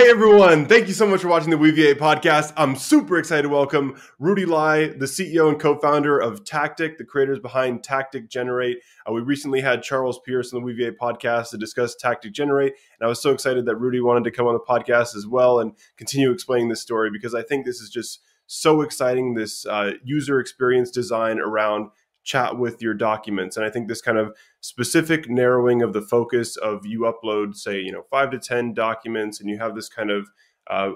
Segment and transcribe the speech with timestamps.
[0.00, 2.54] Hey everyone, thank you so much for watching the Weaviate podcast.
[2.56, 7.38] I'm super excited to welcome Rudy Lai, the CEO and co-founder of Tactic, the creators
[7.38, 8.78] behind Tactic Generate.
[9.06, 13.06] Uh, we recently had Charles Pierse on the Weaviate podcast to discuss Tactic Generate, and
[13.06, 15.72] I was so excited that Rudy wanted to come on the podcast as well and
[15.98, 20.40] continue explaining this story because I think this is just so exciting, this uh, user
[20.40, 21.90] experience design around
[22.24, 23.56] chat with your documents.
[23.56, 27.80] And I think this kind of specific narrowing of the focus of you upload, say,
[27.80, 30.28] you know, five to 10 documents, and you have this kind of
[30.68, 30.92] uh,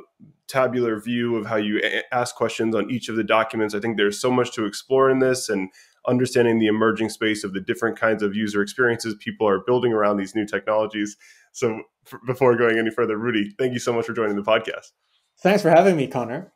[0.47, 1.81] tabular view of how you
[2.13, 3.75] ask questions on each of the documents.
[3.75, 5.71] I think there's so much to explore in this and
[6.07, 10.19] understanding the emerging space of the different kinds of user experiences people are building around
[10.19, 11.17] these new technologies.
[11.53, 11.83] So,
[12.27, 14.93] before going any further, Rudy, thank you so much for joining the podcast.
[15.41, 16.54] Thanks for having me, Connor.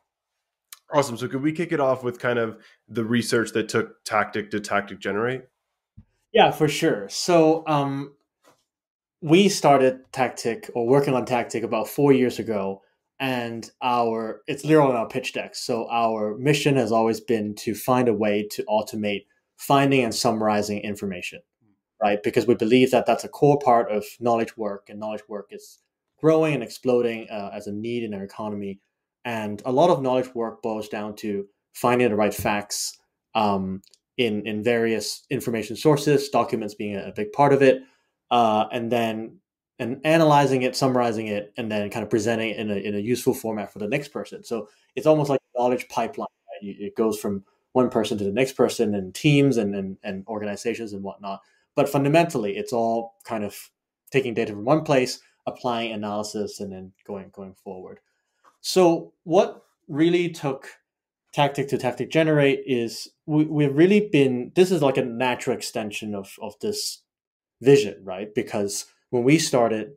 [0.93, 1.17] Awesome.
[1.17, 2.57] So could we kick it off with kind of
[2.87, 5.43] the research that took Tactic to Tactic Generate?
[6.33, 7.07] Yeah, for sure.
[7.09, 8.13] So um,
[9.21, 12.81] we started Tactic or working on Tactic about four years ago,
[13.19, 15.55] and our it's literally on our pitch deck.
[15.55, 19.25] So our mission has always been to find a way to automate
[19.57, 21.41] finding and summarizing information,
[22.01, 22.21] right?
[22.23, 25.79] Because we believe that that's a core part of knowledge work, and knowledge work is
[26.19, 28.79] growing and exploding uh, as a need in our economy
[29.25, 32.97] and a lot of knowledge work boils down to finding the right facts
[33.35, 33.81] um,
[34.17, 37.81] in in various information sources, documents being a, a big part of it,
[38.31, 39.37] uh, and then
[39.79, 42.99] and analyzing it, summarizing it, and then kind of presenting it in a in a
[42.99, 44.43] useful format for the next person.
[44.43, 46.27] So it's almost like a knowledge pipeline.
[46.61, 46.75] Right?
[46.79, 50.93] It goes from one person to the next person, and teams and, and and organizations
[50.93, 51.41] and whatnot.
[51.75, 53.55] But fundamentally, it's all kind of
[54.11, 57.99] taking data from one place, applying analysis, and then going going forward.
[58.61, 60.67] So what really took
[61.33, 66.15] tactic to tactic generate is we, we've really been this is like a natural extension
[66.15, 67.01] of of this
[67.61, 68.33] vision right?
[68.35, 69.93] Because when we started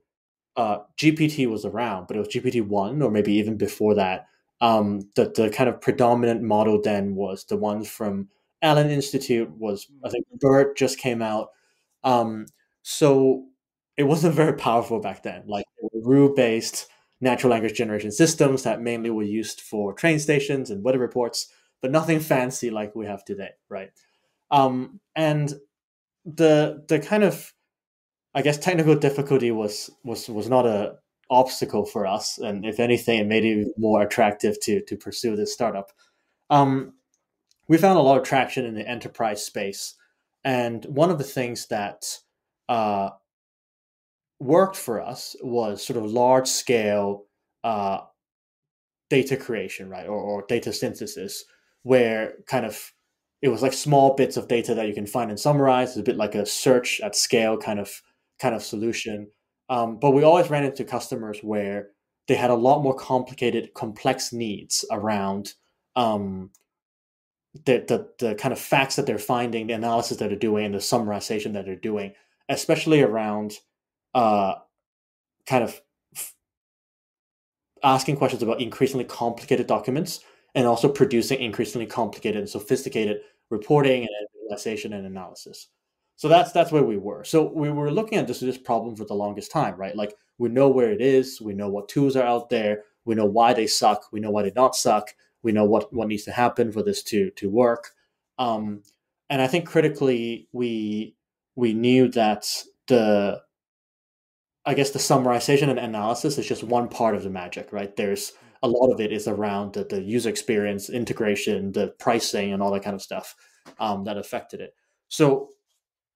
[0.56, 4.27] uh, gpt was around but it was gpt 1 or maybe even before that.
[4.60, 8.28] Um, the, the kind of predominant model then was the ones from
[8.62, 11.50] allen institute was i think bert just came out.
[12.04, 12.47] Um,
[12.82, 13.47] so
[13.97, 15.44] it wasn't very powerful back then.
[15.47, 16.88] Like rule based
[17.22, 21.49] natural language generation systems that mainly were used for train stations and weather reports,
[21.81, 23.91] but nothing fancy like we have today, right?
[24.50, 25.55] Um, and
[26.25, 27.53] the the kind of
[28.34, 30.97] I guess technical difficulty was was was not a
[31.31, 35.53] obstacle for us, and if anything, it made it more attractive to to pursue this
[35.53, 35.93] startup.
[36.50, 36.94] Um,
[37.69, 39.94] we found a lot of traction in the enterprise space,
[40.44, 42.19] and one of the things that
[42.69, 43.11] uh,
[44.42, 47.26] worked for us was sort of large scale
[47.64, 48.00] uh,
[49.08, 51.44] data creation, right, or, or data synthesis,
[51.82, 52.92] where kind of
[53.41, 55.91] it was like small bits of data that you can find and summarize.
[55.91, 58.02] It's a bit like a search at scale kind of
[58.41, 59.28] kind of solution.
[59.69, 61.91] Um, but we always ran into customers where
[62.28, 65.54] they had a lot more complicated, complex needs around
[65.97, 66.50] um,
[67.64, 70.75] the, the the kind of facts that they're finding, the analysis that they're doing, and
[70.75, 72.12] the summarization that they're doing,
[72.48, 73.58] especially around
[74.15, 74.55] uh,
[75.47, 75.81] kind of
[76.15, 76.34] f-
[77.83, 80.21] asking questions about increasingly complicated documents
[80.55, 85.69] and also producing increasingly complicated and sophisticated reporting and visualization and analysis.
[86.17, 87.25] So that's that's where we were.
[87.25, 89.97] So we were looking at this this problem for the longest time, right?
[89.97, 93.27] Like we know where it is, we know what tools are out there, we know
[93.27, 95.09] why they suck, we know why they not suck,
[95.43, 97.91] we know what what needs to happen for this to to work.
[98.39, 98.83] Um,
[99.31, 101.17] and I think critically, we
[101.56, 102.47] we knew that
[102.87, 103.43] the
[104.65, 107.95] I guess the summarization and analysis is just one part of the magic, right?
[107.97, 112.62] There's a lot of it is around the, the user experience, integration, the pricing, and
[112.62, 113.34] all that kind of stuff
[113.81, 114.75] um, that affected it.
[115.09, 115.49] So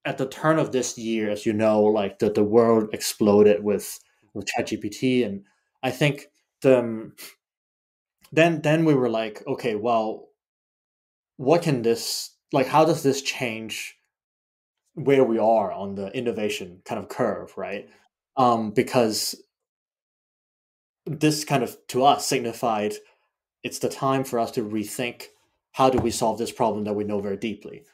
[0.04, 3.98] at the turn of this year, as you know, like the, the world exploded with
[4.32, 5.44] with ChatGPT, and
[5.82, 6.26] I think
[6.60, 7.14] the um,
[8.32, 10.28] then then we were like, okay, well,
[11.36, 12.68] what can this like?
[12.68, 13.96] How does this change
[14.94, 17.88] where we are on the innovation kind of curve, right?
[18.36, 19.34] Um, because
[21.06, 22.94] this kind of to us signified
[23.62, 25.24] it's the time for us to rethink
[25.72, 27.84] how do we solve this problem that we know very deeply.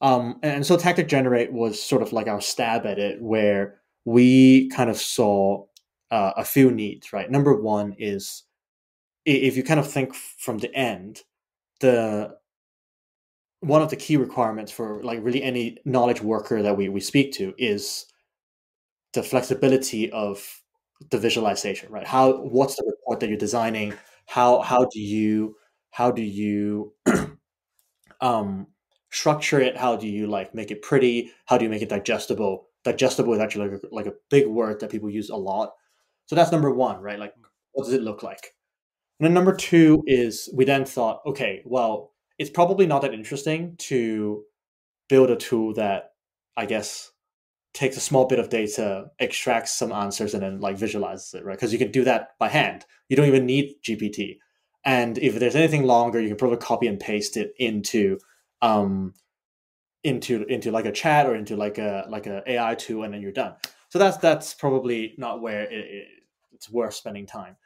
[0.00, 4.68] Um, and so Tactic Generate was sort of like our stab at it, where we
[4.68, 5.64] kind of saw
[6.10, 7.12] uh, a few needs.
[7.12, 8.44] Right, number one is
[9.24, 11.22] if you kind of think from the end,
[11.80, 12.36] the
[13.60, 17.32] one of the key requirements for like really any knowledge worker that we, we speak
[17.32, 18.04] to is
[19.14, 20.62] the flexibility of
[21.10, 22.06] the visualization, right?
[22.06, 23.94] How what's the report that you're designing?
[24.26, 25.56] How how do you
[25.90, 26.92] how do you
[28.20, 28.66] um,
[29.10, 29.76] structure it?
[29.76, 31.32] How do you like make it pretty?
[31.46, 32.68] How do you make it digestible?
[32.84, 35.72] Digestible is actually like a, like a big word that people use a lot.
[36.26, 37.18] So that's number one, right?
[37.18, 37.34] Like
[37.72, 38.54] what does it look like?
[39.20, 43.76] And then number two is we then thought, okay, well, it's probably not that interesting
[43.78, 44.42] to
[45.08, 46.12] build a tool that
[46.56, 47.10] I guess
[47.74, 51.56] takes a small bit of data, extracts some answers, and then like visualizes it, right?
[51.56, 52.86] Because you can do that by hand.
[53.08, 54.38] You don't even need GPT.
[54.84, 58.18] And if there's anything longer, you can probably copy and paste it into
[58.62, 59.14] um,
[60.04, 63.20] into into like a chat or into like a like a AI tool, and then
[63.20, 63.54] you're done.
[63.88, 66.06] So that's that's probably not where it, it,
[66.52, 67.56] it's worth spending time.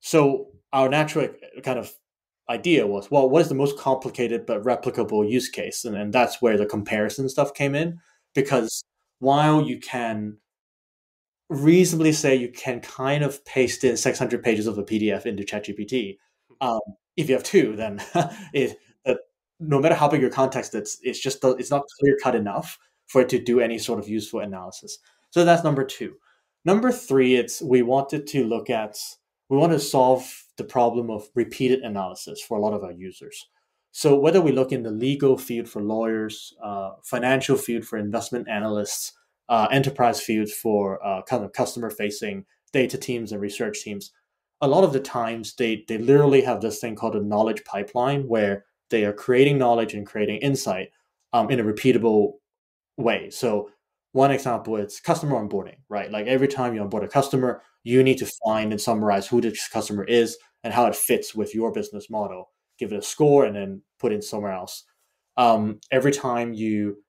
[0.00, 1.28] So our natural
[1.64, 1.92] kind of
[2.48, 5.84] idea was, well, what is the most complicated but replicable use case?
[5.84, 7.98] And, and that's where the comparison stuff came in.
[8.34, 8.82] Because
[9.18, 10.38] while you can
[11.48, 16.18] reasonably say you can kind of paste in 600 pages of a PDF into ChatGPT,
[16.60, 16.80] um,
[17.16, 18.02] if you have two, then
[18.52, 18.76] it,
[19.06, 19.14] uh,
[19.60, 23.20] no matter how big your context is, it's just it's not clear cut enough for
[23.20, 24.98] it to do any sort of useful analysis.
[25.30, 26.16] So that's number two.
[26.64, 28.98] Number three, it's we wanted to look at
[29.48, 33.48] we want to solve the problem of repeated analysis for a lot of our users.
[33.96, 38.46] So whether we look in the legal field for lawyers, uh, financial field for investment
[38.46, 39.14] analysts,
[39.48, 42.44] uh, enterprise field for uh, kind of customer facing
[42.74, 44.12] data teams and research teams,
[44.60, 48.28] a lot of the times they they literally have this thing called a knowledge pipeline
[48.28, 50.90] where they are creating knowledge and creating insight
[51.32, 52.32] um, in a repeatable
[52.98, 53.30] way.
[53.30, 53.70] So
[54.12, 56.10] one example is customer onboarding, right?
[56.10, 59.68] Like every time you onboard a customer, you need to find and summarize who this
[59.68, 62.50] customer is and how it fits with your business model.
[62.78, 64.84] Give it a score and then put in somewhere else.
[65.36, 67.02] Um, every time you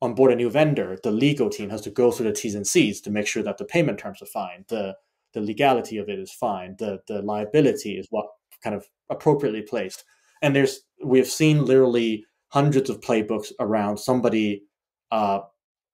[0.00, 3.00] onboard a new vendor, the legal team has to go through the T's and C's
[3.02, 4.96] to make sure that the payment terms are fine, the
[5.34, 8.26] the legality of it is fine, the the liability is what
[8.62, 10.04] kind of appropriately placed.
[10.42, 14.64] And there's we've seen literally hundreds of playbooks around somebody
[15.10, 15.40] uh,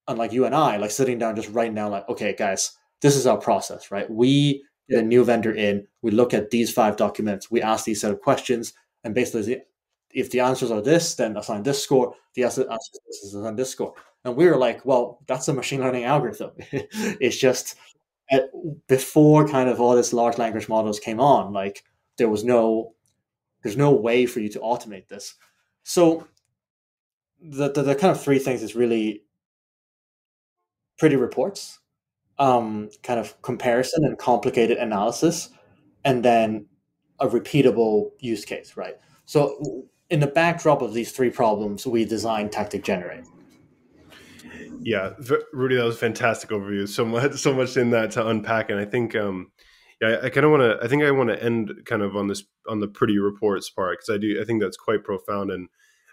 [0.09, 2.71] unlike you and I, like sitting down, just right now, like, okay, guys,
[3.01, 4.09] this is our process, right?
[4.09, 8.01] We get a new vendor in, we look at these five documents, we ask these
[8.01, 8.73] set of questions,
[9.03, 9.61] and basically,
[10.13, 12.15] if the answers are this, then assign this score.
[12.33, 13.93] The answer is this, assign this score.
[14.25, 16.51] And we were like, well, that's a machine learning algorithm.
[16.61, 17.75] it's just
[18.31, 18.49] at,
[18.87, 21.83] before kind of all this large language models came on, like
[22.17, 22.93] there was no,
[23.63, 25.35] there's no way for you to automate this.
[25.83, 26.27] So
[27.41, 29.23] the, the, the kind of three things is really
[30.97, 31.79] pretty reports,
[32.37, 35.49] um, kind of comparison and complicated analysis,
[36.03, 36.67] and then
[37.19, 38.95] a repeatable use case, right?
[39.25, 43.23] So, in the backdrop of these three problems, we designed Tactic Generate.
[44.81, 45.13] Yeah,
[45.51, 46.87] Rudy, that was a fantastic overview.
[46.87, 49.51] So much, so much in that to unpack, and I think, um,
[50.01, 50.83] yeah, I kind of want to.
[50.83, 53.99] I think I want to end kind of on this on the pretty reports part
[53.99, 54.39] because I do.
[54.41, 55.67] I think that's quite profound and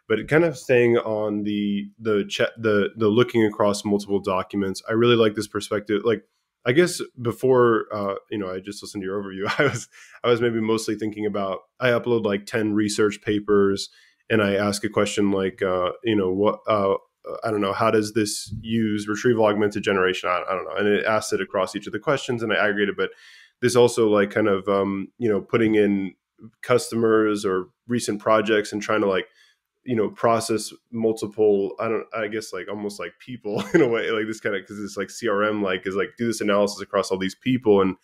[0.09, 4.93] but kind of staying on the the chat the the looking across multiple documents i
[4.93, 6.23] really like this perspective like
[6.67, 9.89] i guess before uh, you know i just listened to your overview i was
[10.25, 13.89] i was maybe mostly thinking about i upload like 10 research papers
[14.29, 16.95] and i ask a question like uh, you know what uh,
[17.45, 20.29] I don't know, how does this use retrieval augmented generation?
[20.29, 20.77] I, I, don't know.
[20.77, 22.97] And it asks it across each of the questions and I aggregate it.
[22.97, 23.11] But
[23.61, 26.15] this also like kind of, um, you know, putting in
[26.63, 29.27] customers or recent projects and trying to like
[29.87, 34.11] you know process multiple i don't i guess like almost like people in a way
[34.11, 37.11] like this kind of because it's like crm like is like do this analysis across
[37.11, 37.97] all these people and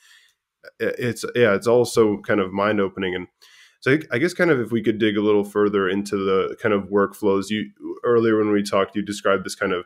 [0.79, 3.27] it's yeah it's also kind of mind opening and
[3.81, 6.73] so I, guess kind of if we could dig a little further into the kind
[6.73, 7.73] of workflows you
[8.05, 9.85] earlier when we talked you described this kind of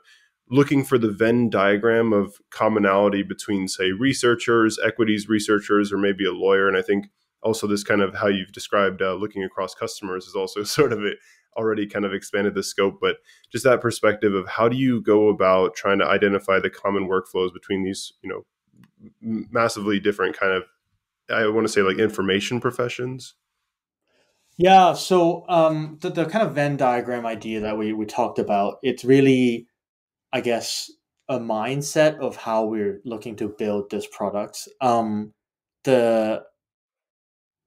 [0.51, 6.33] looking for the venn diagram of commonality between say researchers equities researchers or maybe a
[6.33, 7.07] lawyer and i think
[7.43, 11.03] also this kind of how you've described uh, looking across customers is also sort of
[11.05, 11.13] a,
[11.57, 13.17] already kind of expanded the scope, but
[13.51, 17.53] just that perspective of how do you go about trying to identify the common workflows
[17.53, 18.45] between these, you know,
[19.51, 20.65] massively different kind of,
[21.31, 23.35] I want to say like information professions.
[24.59, 24.95] Yeah.
[24.95, 29.05] So um, the, the kind of Venn diagram idea that we, we talked about, it's
[29.05, 29.67] really,
[30.33, 30.91] I guess,
[31.29, 34.69] a mindset of how we're looking to build this product.
[34.81, 35.35] Um,
[35.85, 36.45] the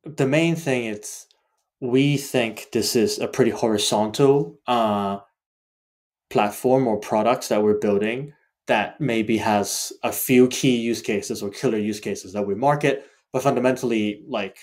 [0.06, 1.26] the main thing is
[1.82, 5.20] we think this is a pretty horizontal uh,
[6.30, 8.34] platform or products that we're building
[8.68, 13.06] that maybe has a few key use cases or killer use cases that we market,
[13.34, 14.58] but fundamentally, like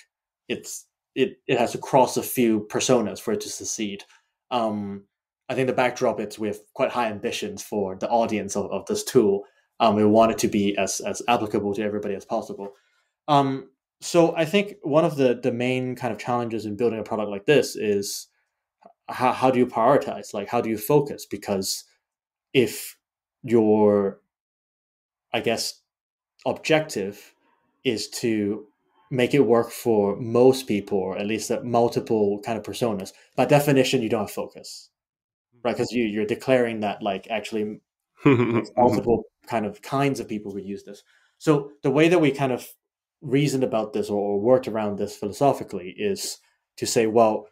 [0.48, 4.04] it's it it has to cross a few personas for it to succeed.
[4.50, 5.04] Um,
[5.48, 8.86] I think the backdrop is we have quite high ambitions for the audience of, of
[8.86, 9.42] this tool.
[9.80, 12.74] Um, we want it to be as as applicable to everybody as possible.
[13.26, 13.70] Um,
[14.00, 17.30] so I think one of the the main kind of challenges in building a product
[17.30, 18.28] like this is
[19.08, 20.34] how, how do you prioritize?
[20.34, 21.26] Like how do you focus?
[21.26, 21.84] Because
[22.52, 22.96] if
[23.42, 24.20] your
[25.32, 25.80] I guess
[26.44, 27.34] objective
[27.84, 28.66] is to
[29.10, 33.12] make it work for most people, or at least multiple kind of personas.
[33.36, 34.90] By definition, you don't have focus,
[35.62, 35.72] right?
[35.72, 35.76] Mm-hmm.
[35.76, 37.80] Because you you're declaring that like actually
[38.24, 38.60] mm-hmm.
[38.76, 41.02] multiple kind of kinds of people would use this.
[41.38, 42.66] So the way that we kind of
[43.22, 46.38] reasoned about this or worked around this philosophically is
[46.76, 47.48] to say, well,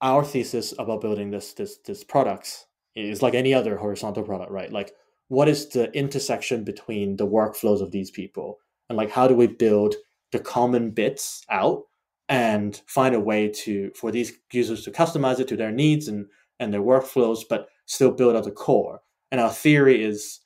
[0.00, 4.72] our thesis about building this this this products is like any other horizontal product, right?
[4.72, 4.92] Like
[5.32, 8.58] what is the intersection between the workflows of these people
[8.90, 9.94] and like how do we build
[10.30, 11.84] the common bits out
[12.28, 16.26] and find a way to for these users to customize it to their needs and
[16.60, 19.00] and their workflows but still build out the core
[19.30, 20.40] and our theory is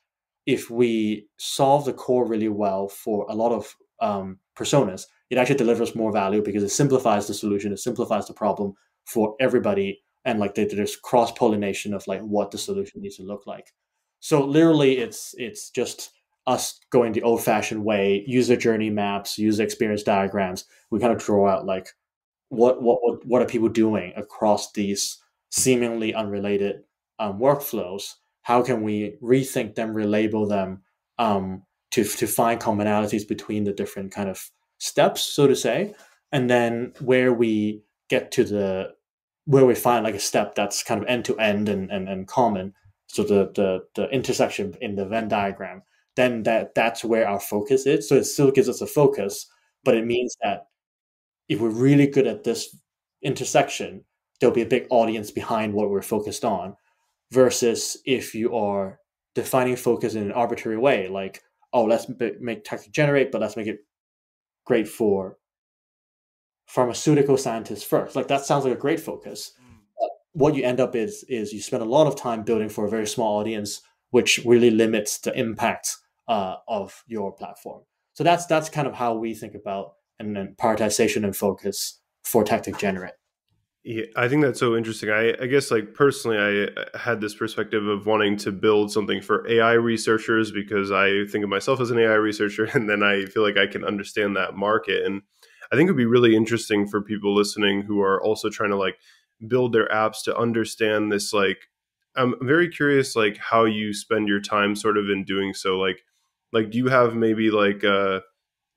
[0.47, 5.57] if we solve the core really well for a lot of um, personas it actually
[5.57, 8.75] delivers more value because it simplifies the solution it simplifies the problem
[9.05, 13.47] for everybody and like there's cross pollination of like what the solution needs to look
[13.47, 13.73] like
[14.21, 16.11] so literally it's it's just
[16.47, 20.65] us going the old fashioned way, user journey maps, user experience diagrams.
[20.91, 21.89] We kind of draw out like
[22.49, 25.19] what what what, are people doing across these
[25.51, 26.85] seemingly unrelated
[27.19, 28.15] um, workflows?
[28.47, 30.83] How can we rethink them, relabel them
[31.19, 35.95] um, to to find commonalities between the different kind of steps, so to say,
[36.31, 38.95] and then where we get to the
[39.47, 42.75] where we find like a step that's kind of end to end and and common.
[43.09, 45.83] So the the the intersection in the Venn diagram
[46.17, 48.09] then that that's where our focus is.
[48.09, 49.47] So it still gives us a focus,
[49.85, 50.67] but it means that
[51.49, 52.77] if we're really good at this
[53.23, 54.05] intersection,
[54.41, 56.77] there'll be a big audience behind what we're focused on.
[57.33, 59.01] Versus if you are
[59.35, 61.43] defining focus in an arbitrary way, like
[61.73, 62.07] oh, let's
[62.41, 63.81] make Tactic Generate, but let's make it
[64.65, 65.37] great for
[66.67, 68.17] pharmaceutical scientists first.
[68.17, 69.53] Like that sounds like a great focus.
[69.61, 70.09] Mm.
[70.33, 72.91] what you end up is is you spend a lot of time building for a
[72.91, 75.97] very small audience, which really limits the impact
[76.29, 77.83] uh, of your platform.
[78.15, 82.43] So that's that's kind of how we think about and then prioritization and focus for
[82.43, 83.13] Tactic Generate.
[83.89, 85.11] Yeah, I think that's so interesting.
[85.11, 89.23] I, I, guess like personally, I uh, had this perspective of wanting to build something
[89.23, 93.27] for AI researchers because I think of myself as an AI researcher, and then I
[93.27, 95.07] feel like I can understand that market.
[95.07, 95.23] And
[95.71, 98.77] I think it would be really interesting for people listening who are also trying to
[98.77, 98.97] like
[99.47, 101.33] build their apps to understand this.
[101.33, 101.59] Like,
[102.17, 105.79] I'm very curious, like how you spend your time, sort of in doing so.
[105.79, 106.03] Like,
[106.53, 108.23] like do you have maybe like a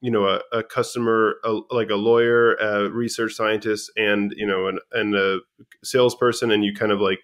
[0.01, 4.68] you know a, a customer a, like a lawyer a research scientist and you know
[4.68, 5.39] an, and a
[5.84, 7.20] salesperson and you kind of like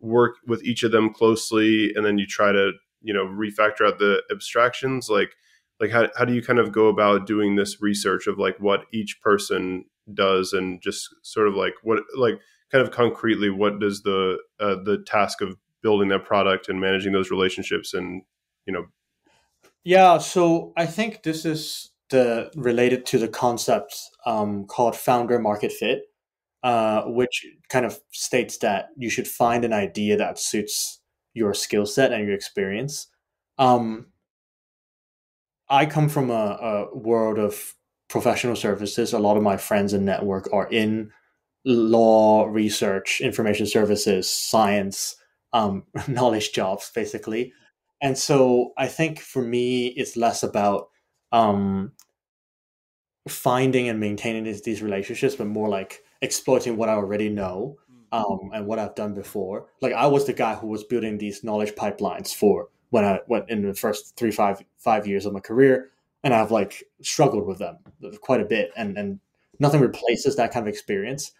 [0.00, 3.98] work with each of them closely and then you try to you know refactor out
[3.98, 5.34] the abstractions like
[5.80, 8.84] like how, how do you kind of go about doing this research of like what
[8.92, 14.02] each person does and just sort of like what like kind of concretely what does
[14.02, 18.22] the uh, the task of building that product and managing those relationships and
[18.66, 18.86] you know
[19.84, 23.96] yeah, so I think this is the related to the concept
[24.26, 26.02] um, called founder market fit,
[26.62, 31.00] uh, which kind of states that you should find an idea that suits
[31.34, 33.08] your skill set and your experience.
[33.58, 34.06] Um,
[35.68, 37.74] I come from a, a world of
[38.08, 39.12] professional services.
[39.12, 41.10] A lot of my friends and network are in
[41.64, 45.16] law, research, information services, science,
[45.52, 47.52] um, knowledge jobs, basically
[48.00, 50.88] and so I think for me, it's less about
[51.32, 51.92] um,
[53.28, 58.18] finding and maintaining these, these relationships, but more like exploiting what I already know hmm.
[58.18, 59.66] um, and what I've done before.
[59.80, 63.50] Like I was the guy who was building these knowledge pipelines for when I went
[63.50, 65.90] in the first three five five years of my career,
[66.24, 67.78] and I've like struggled with them
[68.20, 69.20] quite a bit, and and
[69.58, 71.32] nothing replaces that kind of experience,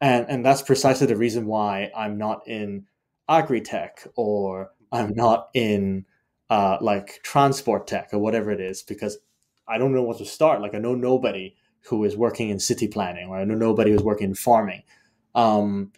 [0.00, 2.86] and and that's precisely the reason why I'm not in
[3.28, 6.06] agri tech or I'm not in
[6.50, 9.18] uh, like transport tech or whatever it is because
[9.68, 10.60] I don't know what to start.
[10.60, 14.02] Like I know nobody who is working in city planning, or I know nobody who's
[14.02, 14.82] working in farming,
[15.34, 15.92] um,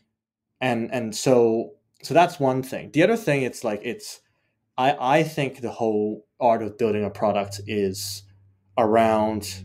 [0.61, 2.91] and and so so that's one thing.
[2.93, 4.21] The other thing, it's like it's
[4.79, 8.23] I I think the whole art of building a product is
[8.79, 9.65] around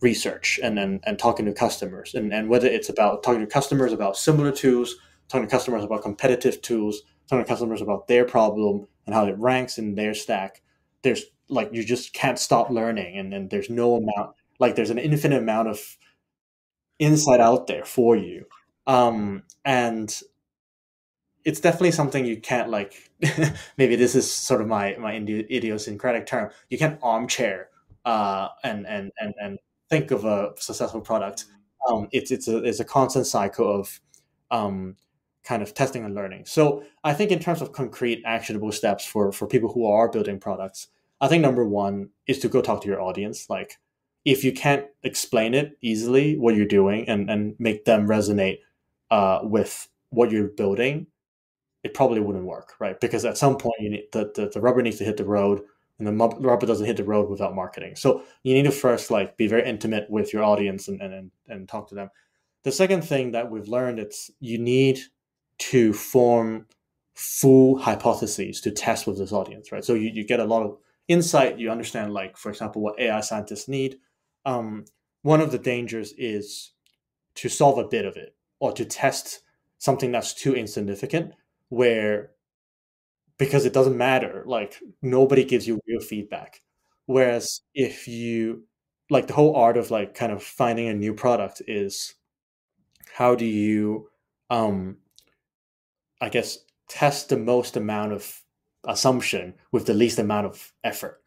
[0.00, 3.92] research and and, and talking to customers and, and whether it's about talking to customers
[3.92, 4.96] about similar tools
[5.28, 9.38] talking to customers about competitive tools talking to customers about their problem and how it
[9.38, 10.62] ranks in their stack,
[11.02, 14.98] there's like you just can't stop learning and, and there's no amount like there's an
[14.98, 15.80] infinite amount of
[16.98, 18.44] insight out there for you.
[18.86, 20.16] Um, and
[21.44, 23.10] it's definitely something you can't like
[23.78, 27.68] maybe this is sort of my my idiosyncratic term you can't armchair
[28.04, 31.46] uh, and and and and think of a successful product
[31.88, 34.00] um, it's it's a it's a constant cycle of
[34.50, 34.96] um,
[35.44, 36.44] kind of testing and learning.
[36.46, 40.38] So I think in terms of concrete actionable steps for for people who are building
[40.38, 40.88] products,
[41.20, 43.48] I think number one is to go talk to your audience.
[43.48, 43.78] Like,
[44.24, 48.58] if you can't explain it easily, what you're doing, and and make them resonate
[49.10, 51.06] uh, with what you're building,
[51.82, 53.00] it probably wouldn't work, right?
[53.00, 55.62] Because at some point, you need the, the, the rubber needs to hit the road,
[55.98, 57.96] and the rubber doesn't hit the road without marketing.
[57.96, 61.68] So you need to first like be very intimate with your audience and and and
[61.68, 62.10] talk to them.
[62.62, 65.00] The second thing that we've learned it's you need
[65.60, 66.66] to form
[67.14, 69.84] full hypotheses to test with this audience, right?
[69.84, 71.58] So you, you get a lot of insight.
[71.58, 73.98] You understand, like for example, what AI scientists need.
[74.46, 74.86] Um,
[75.22, 76.72] one of the dangers is
[77.36, 79.40] to solve a bit of it or to test
[79.78, 81.32] something that's too insignificant
[81.68, 82.30] where
[83.38, 86.60] because it doesn't matter like nobody gives you real feedback
[87.06, 88.64] whereas if you
[89.08, 92.14] like the whole art of like kind of finding a new product is
[93.14, 94.08] how do you
[94.50, 94.96] um
[96.20, 96.58] i guess
[96.88, 98.42] test the most amount of
[98.84, 101.20] assumption with the least amount of effort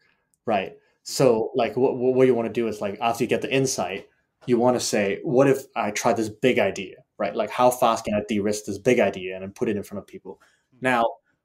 [0.46, 3.54] right so like what, what you want to do is like after you get the
[3.54, 4.08] insight
[4.46, 7.34] you want to say what if i try this big idea right?
[7.34, 10.00] Like how fast can I de-risk this big idea and then put it in front
[10.00, 10.40] of people?
[10.74, 10.86] Mm-hmm.
[10.86, 11.04] Now,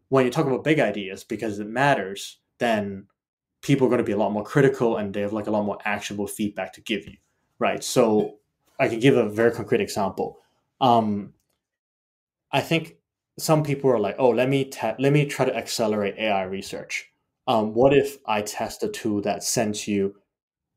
[0.09, 3.07] when you talk about big ideas, because it matters, then
[3.61, 5.65] people are going to be a lot more critical and they have like a lot
[5.65, 7.17] more actionable feedback to give you,
[7.59, 7.83] right?
[7.83, 8.37] So
[8.79, 10.39] I can give a very concrete example.
[10.81, 11.33] Um,
[12.51, 12.95] I think
[13.39, 17.09] some people are like, oh, let me te- let me try to accelerate AI research.
[17.47, 20.15] Um, what if I test a tool that sends you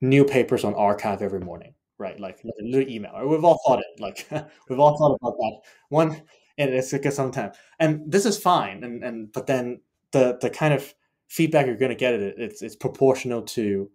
[0.01, 1.75] new papers on arXiv every morning?
[1.99, 2.19] right?
[2.19, 3.13] Like, a little email.
[3.27, 4.01] We've all thought it.
[4.01, 4.29] Like
[4.69, 6.23] we've all thought about that one,
[6.59, 7.53] and it's like some time.
[7.79, 8.85] And this is fine.
[8.85, 10.93] And and but then the the kind of
[11.29, 13.91] feedback you're going to get it it's it's proportional to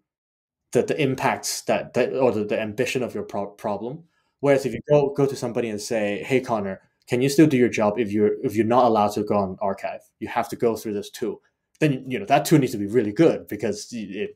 [0.73, 4.03] the the impacts that that or the, the ambition of your pro- problem.
[4.41, 7.57] Whereas if you go go to somebody and say, "Hey, Connor, can you still do
[7.57, 9.99] your job if you're if you're not allowed to go on arXiv?
[10.19, 11.41] You have to go through this tool."
[11.79, 14.35] Then you know that tool needs to be really good because it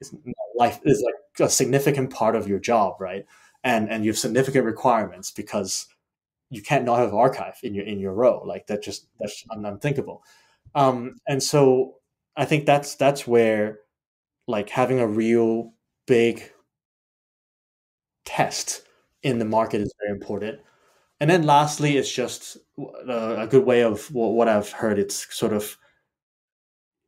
[0.00, 0.14] it's
[0.56, 3.26] life is like a significant part of your job, right?
[3.64, 5.86] And and you have significant requirements because
[6.50, 8.42] you can't not have arXiv in your in your row.
[8.44, 10.22] Like that just that's unthinkable.
[10.74, 11.96] Um, and so
[12.36, 13.80] I think that's that's where
[14.48, 15.72] like having a real
[16.06, 16.50] big
[18.24, 18.82] test
[19.22, 20.60] in the market is very important.
[21.20, 24.98] And then lastly, it's just uh, a good way of what I've heard.
[24.98, 25.76] It's sort of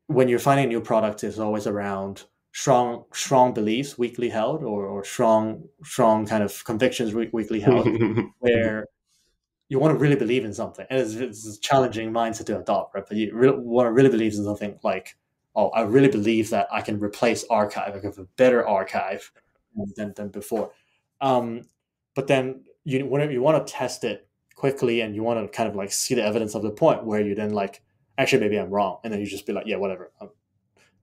[0.07, 4.85] when you're finding a new product, it's always around strong strong beliefs weakly held or,
[4.85, 7.87] or strong strong kind of convictions weakly held
[8.41, 8.87] where
[9.69, 10.85] you want to really believe in something.
[10.91, 13.05] And it's, it's a challenging mindset to adopt right?
[13.07, 15.17] But you really want to really believe in something like
[15.55, 17.89] oh i really believe that i can replace arXiv.
[17.89, 19.31] I can have a better arXiv
[19.97, 20.73] than, than before.
[21.21, 21.63] Um,
[22.15, 25.69] but then you whenever you want to test it quickly and you want to kind
[25.69, 27.83] of like see the evidence of the point where you then like
[28.19, 30.31] actually maybe i'm wrong and then you just be like yeah whatever um,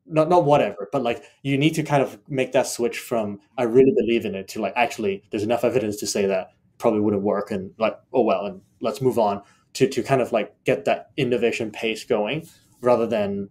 [0.10, 3.64] not not whatever, but like you need to kind of make that switch from I
[3.64, 7.24] really believe in it to like actually there's enough evidence to say that probably wouldn't
[7.24, 9.42] work and like oh well and let's move on
[9.74, 12.48] to to kind of like get that innovation pace going
[12.82, 13.50] rather than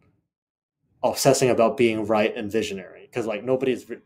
[1.03, 4.01] obsessing about being right and visionary because like nobody's like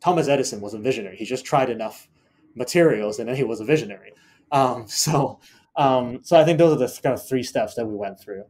[0.00, 2.08] Thomas Edison was a visionary he just tried enough
[2.54, 4.12] materials and then he was a visionary
[4.52, 5.40] um, so
[5.76, 8.44] um, so I think those are the kind of three steps that we went through.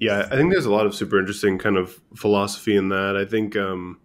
[0.00, 3.16] Yeah, I think there's a lot of super interesting kind of philosophy in that.
[3.16, 4.00] I think, um,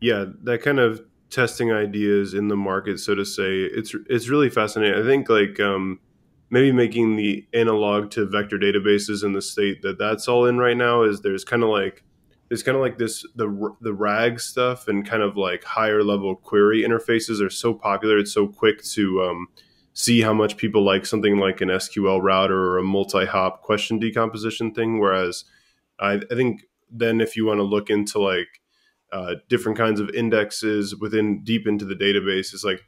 [0.00, 4.48] yeah, that kind of testing ideas in the market, so to say, it's it's really
[4.48, 4.98] fascinating.
[4.98, 6.00] I think like um,
[6.48, 10.76] maybe making the analog to vector databases in the state that that's all in right
[10.76, 12.02] now is there's kind of like
[12.48, 16.36] there's kind of like this the the RAG stuff and kind of like higher level
[16.36, 18.18] query interfaces are so popular.
[18.18, 19.48] It's so quick to um,
[19.94, 24.72] see how much people like something like an SQL router or a multi-hop question decomposition
[24.74, 25.00] thing.
[25.00, 25.44] Whereas
[25.98, 28.60] I, I think then if you want to look into like
[29.12, 32.82] uh, different kinds of indexes within deep into the database, is like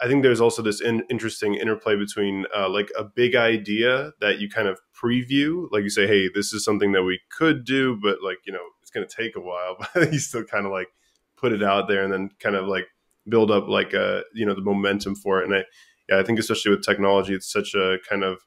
[0.00, 4.38] I think there's also this in, interesting interplay between uh, like a big idea that
[4.38, 7.98] you kind of preview, like you say, hey, this is something that we could do,
[8.02, 10.72] but like you know it's going to take a while, but you still kind of
[10.72, 10.88] like
[11.36, 12.86] put it out there and then kind of like
[13.28, 15.46] build up like a uh, you know the momentum for it.
[15.46, 15.64] And I
[16.08, 18.38] yeah, I think especially with technology, it's such a kind of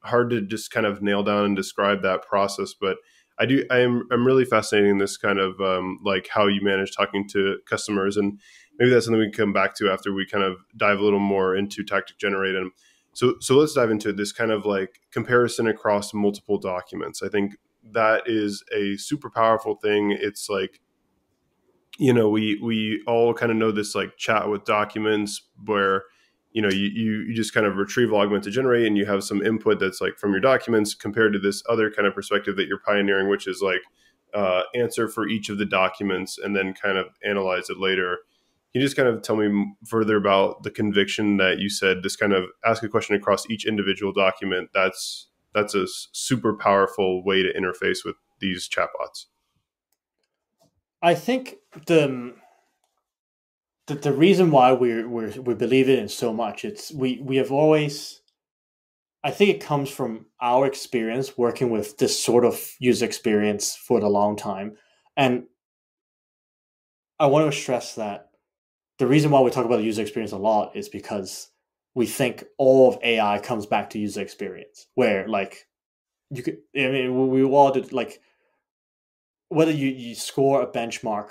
[0.00, 2.74] hard to just kind of nail down and describe that process.
[2.78, 2.96] But
[3.38, 6.60] I do, I am, I'm really fascinated in this kind of um, like how you
[6.62, 8.38] manage talking to customers, and
[8.78, 11.18] maybe that's something we can come back to after we kind of dive a little
[11.18, 12.54] more into Tactic Generate.
[12.54, 12.72] And
[13.14, 17.22] so, so let's dive into this kind of like comparison across multiple documents.
[17.22, 17.54] I think
[17.90, 20.12] that is a super powerful thing.
[20.12, 20.80] It's like
[21.98, 26.04] you know we we all kind of know this like chat with documents where
[26.52, 26.88] you know you,
[27.26, 30.32] you, just kind of retrieve augmented generate and you have some input that's like from
[30.32, 33.80] your documents compared to this other kind of perspective that you're pioneering which is like
[34.34, 38.18] uh, answer for each of the documents and then kind of analyze it later.
[38.72, 42.16] Can you just kind of tell me further about the conviction that you said this
[42.16, 44.70] kind of ask a question across each individual document?
[44.72, 49.26] That's that's a super powerful way to interface with these chatbots.
[51.00, 52.34] I think the um,
[53.86, 57.36] the, the reason why we we we believe it in so much it's we we
[57.36, 58.22] have always
[59.24, 64.00] I think it comes from our experience working with this sort of user experience for
[64.00, 64.76] the long time.
[65.16, 65.44] And
[67.20, 68.30] I want to stress that
[68.98, 71.51] the reason why we talk about the user experience a lot is because
[71.94, 75.66] we think all of AI comes back to user experience, where like
[76.30, 78.20] you could, I mean, we all did like
[79.48, 81.28] whether you, you score a benchmark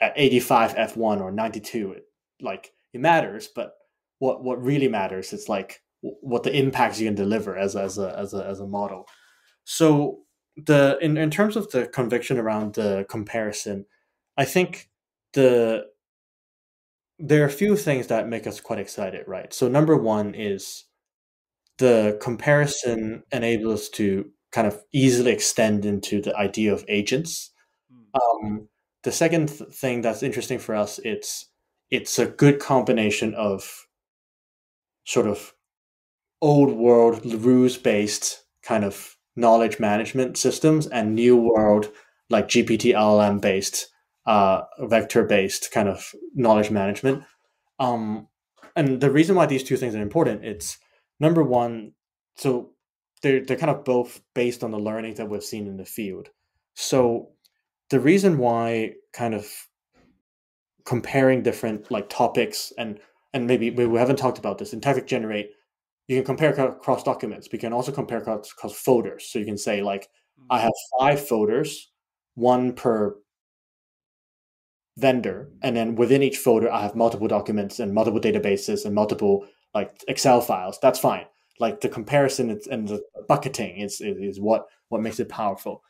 [0.00, 2.04] at 85 F1 or 92, it,
[2.40, 3.72] like it matters, but
[4.18, 8.16] what, what really matters is like what the impacts you can deliver as as a
[8.16, 9.06] as a as a model.
[9.64, 10.20] So
[10.56, 13.86] the in, in terms of the conviction around the comparison,
[14.36, 14.88] I think
[15.32, 15.86] the
[17.18, 19.52] there are a few things that make us quite excited, right?
[19.52, 20.84] So number one is
[21.78, 27.50] the comparison enables us to kind of easily extend into the idea of agents.
[27.90, 28.46] Hmm.
[28.46, 28.68] Um,
[29.02, 31.46] the second th- thing that's interesting for us, it's
[31.90, 33.86] it's a good combination of
[35.04, 35.54] sort of
[36.42, 41.90] old world rules based kind of knowledge management systems and new world
[42.28, 43.88] like GPT LLM based
[44.28, 47.24] uh, vector based kind of knowledge management.
[47.78, 48.28] Um,
[48.76, 50.78] and the reason why these two things are important, it's
[51.18, 51.92] number one,
[52.36, 52.70] so
[53.22, 56.28] they're they're kind of both based on the learning that we've seen in the field.
[56.74, 57.30] So
[57.90, 59.46] the reason why kind of
[60.84, 63.00] comparing different like topics and
[63.34, 65.50] and maybe we haven't talked about this in Tactic Generate
[66.08, 67.48] you can compare across documents.
[67.52, 69.26] We can also compare across, across folders.
[69.30, 70.08] So you can say like,
[70.50, 70.64] I mm-hmm.
[70.64, 71.90] have five folders,
[72.34, 73.14] one per
[74.98, 79.46] vendor, and then within each folder, I have multiple documents and multiple databases and multiple
[79.74, 80.78] like Excel files.
[80.82, 81.26] That's fine.
[81.60, 85.82] Like the comparison and the bucketing is, is, is what what makes it powerful.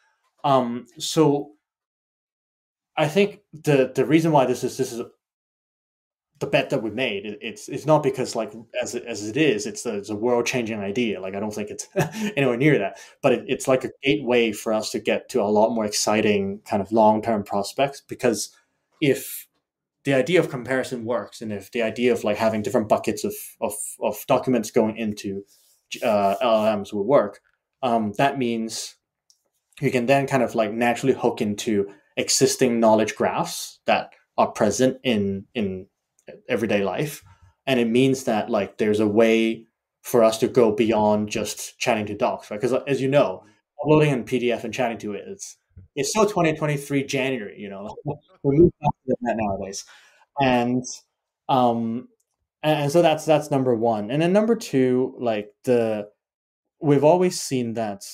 [0.45, 1.53] Um, so
[2.97, 5.03] I think the the reason why this is this is
[6.41, 7.27] the bet that we made.
[7.27, 10.17] It, it's it's not because like as it, as it is, it's a, it's a
[10.17, 11.21] world changing idea.
[11.21, 11.89] Like I don't think it's
[12.37, 15.45] anywhere near that, but it, it's like a gateway for us to get to a
[15.45, 18.03] lot more exciting kind of long term prospects.
[18.09, 18.51] Because
[19.01, 19.47] if
[20.05, 23.35] the idea of comparison works, and if the idea of like having different buckets of
[23.61, 25.45] of, of documents going into
[26.03, 27.41] uh, LLMs will work,
[27.83, 28.97] um, that means
[29.81, 34.99] you can then kind of like naturally hook into existing knowledge graphs that are present
[35.03, 35.87] in in
[36.49, 37.23] everyday life.
[37.67, 39.67] And it means that like there's a way
[40.03, 42.59] for us to go beyond just chatting to docs right?
[42.59, 43.45] Because uh, as you know
[43.83, 45.57] uploading in pdf and chatting to it it's
[45.97, 47.95] it's still 2023 january you know
[48.43, 49.85] we move faster than that nowadays
[50.41, 50.85] and
[51.49, 52.09] um
[52.63, 56.09] and so that's that's number one and then number two like the
[56.81, 58.05] we've always seen that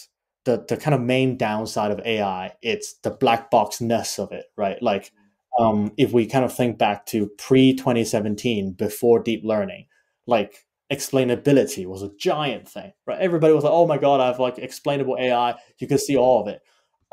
[0.44, 4.46] the the kind of main downside of ai it's the black box ness of it
[4.56, 5.12] right like
[5.58, 9.86] um, if we kind of think back to pre 2017, before deep learning,
[10.26, 13.20] like explainability was a giant thing, right?
[13.20, 16.42] Everybody was like, "Oh my god, I have like explainable AI." You can see all
[16.42, 16.60] of it,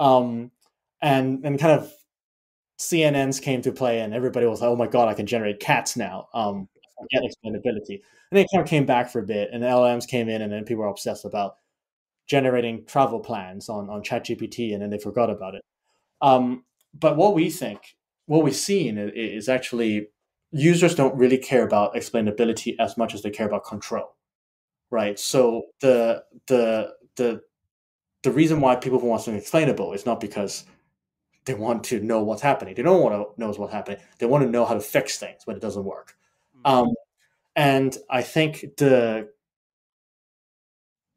[0.02, 0.52] um,
[1.02, 1.94] and and kind of
[2.80, 5.96] CNNs came to play, and everybody was like, "Oh my god, I can generate cats
[5.96, 6.68] now." Um,
[7.12, 10.42] get explainability, and it kind of came back for a bit, and LLMs came in,
[10.42, 11.56] and then people were obsessed about
[12.28, 15.64] generating travel plans on on ChatGPT, and then they forgot about it.
[16.22, 20.08] Um, but what we think what we've seen is actually
[20.52, 24.16] users don't really care about explainability as much as they care about control
[24.90, 27.42] right so the the the
[28.24, 30.66] the reason why people want something explainable is not because
[31.46, 34.44] they want to know what's happening they don't want to know what's happening they want
[34.44, 36.16] to know how to fix things when it doesn't work
[36.58, 36.80] mm-hmm.
[36.80, 36.94] um,
[37.56, 39.28] and i think the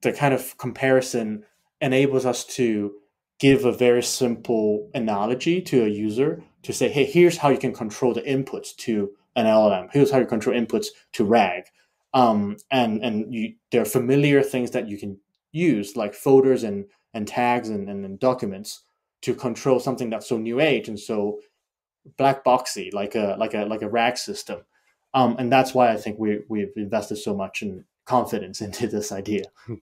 [0.03, 1.45] the kind of comparison
[1.81, 2.95] enables us to
[3.41, 7.73] give a very simple analogy to a user to say, hey, here's how you can
[7.73, 9.89] control the inputs to an LLM.
[9.93, 11.65] Here's how you control inputs to RAG.
[12.13, 15.19] Um, and and you, there are familiar things that you can
[15.55, 18.83] use, like folders and, and tags and, and, and documents,
[19.23, 21.39] to control something that's so new age and so
[22.19, 24.61] black boxy, like a like a like a RAG system.
[25.15, 29.13] Um, and that's why I think we we've invested so much in confidence into this
[29.13, 29.45] idea.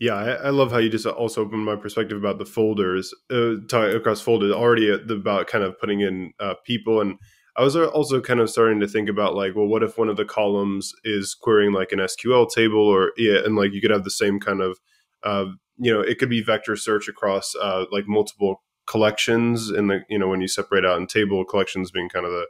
[0.00, 3.56] Yeah, I, I, love how you just also opened my perspective about the folders, uh,
[3.66, 7.00] across folders already about kind of putting in uh, people.
[7.00, 7.18] And
[7.58, 10.16] I was also kind of starting to think about like, well, what if one of
[10.16, 14.04] the columns is querying like an SQL table or, yeah, and like you could have
[14.04, 14.78] the same kind of,
[15.24, 20.00] uh, you know, it could be vector search across uh, like multiple collections and the
[20.08, 22.46] you know when you separate out in table collections being kind of the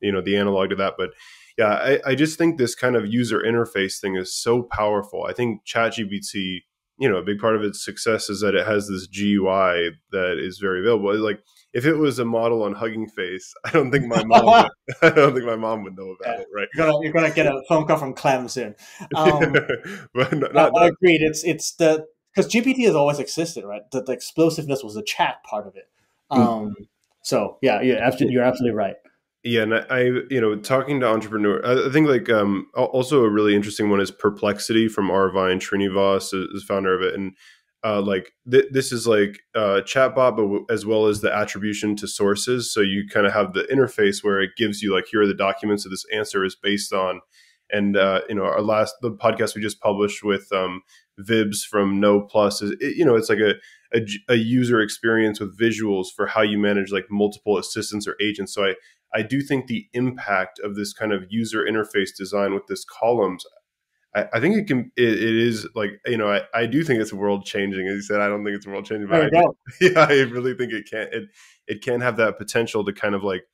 [0.00, 0.94] you know the analog to that.
[0.98, 1.10] But
[1.56, 5.24] yeah I, I just think this kind of user interface thing is so powerful.
[5.24, 6.34] I think chatgpt
[6.98, 10.38] you know a big part of its success is that it has this gui that
[10.38, 11.16] is very available.
[11.16, 11.40] Like
[11.76, 14.46] if it was a model on Hugging Face, I don't think my mom.
[14.46, 14.70] would,
[15.02, 16.40] I don't think my mom would know about yeah.
[16.40, 16.68] it, right?
[16.74, 18.74] You're gonna, you're gonna get a phone call from Clem soon.
[19.14, 19.52] Um,
[20.14, 21.20] but not, not, I, agreed.
[21.20, 23.82] It's it's the because GPT has always existed, right?
[23.92, 25.88] The, the, explosiveness was the chat part of it.
[26.30, 26.40] Hmm.
[26.40, 26.86] Um, mm.
[27.22, 28.96] So yeah, yeah, absolutely, you're absolutely right.
[29.44, 33.54] Yeah, and I, you know, talking to entrepreneur, I think like um, also a really
[33.54, 37.32] interesting one is Perplexity from Aravind Srinivas is founder of it, and
[37.86, 41.94] uh, like th- this is like a chatbot, but w- as well as the attribution
[41.96, 42.72] to sources.
[42.72, 45.34] So you kind of have the interface where it gives you like here are the
[45.34, 47.20] documents that this answer is based on.
[47.70, 50.82] And uh, you know, our last the podcast we just published with um,
[51.20, 53.54] Vibs from No Plus is it, you know it's like a,
[53.94, 58.52] a, a user experience with visuals for how you manage like multiple assistants or agents.
[58.52, 58.74] So I
[59.14, 63.44] I do think the impact of this kind of user interface design with this columns
[64.16, 64.90] I, I think it can.
[64.96, 66.32] It, it is like you know.
[66.32, 67.86] I, I do think it's world changing.
[67.86, 69.42] As you said, I don't think it's world changing, but I,
[69.80, 71.08] yeah, I really think it can.
[71.12, 71.24] It
[71.68, 73.44] it can have that potential to kind of like.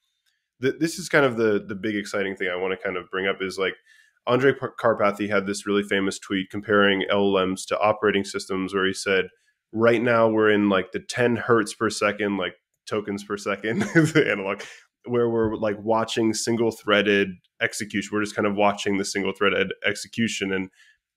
[0.62, 3.10] Th- this is kind of the the big exciting thing I want to kind of
[3.10, 3.74] bring up is like
[4.28, 9.26] Andrej Karpathy had this really famous tweet comparing LLMs to operating systems, where he said,
[9.72, 12.54] "Right now we're in like the 10 hertz per second, like
[12.86, 14.62] tokens per second, the analog
[15.04, 18.10] where we're like watching single threaded execution.
[18.12, 20.52] We're just kind of watching the single threaded execution.
[20.52, 20.70] And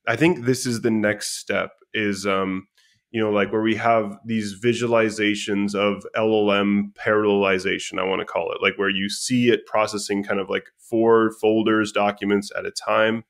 [0.08, 2.68] I think this is the next step is, um,
[3.12, 8.52] you know, like where we have these visualizations of LLM parallelization, I want to call
[8.52, 12.72] it, like where you see it processing kind of like four folders, documents at a
[12.72, 13.24] time.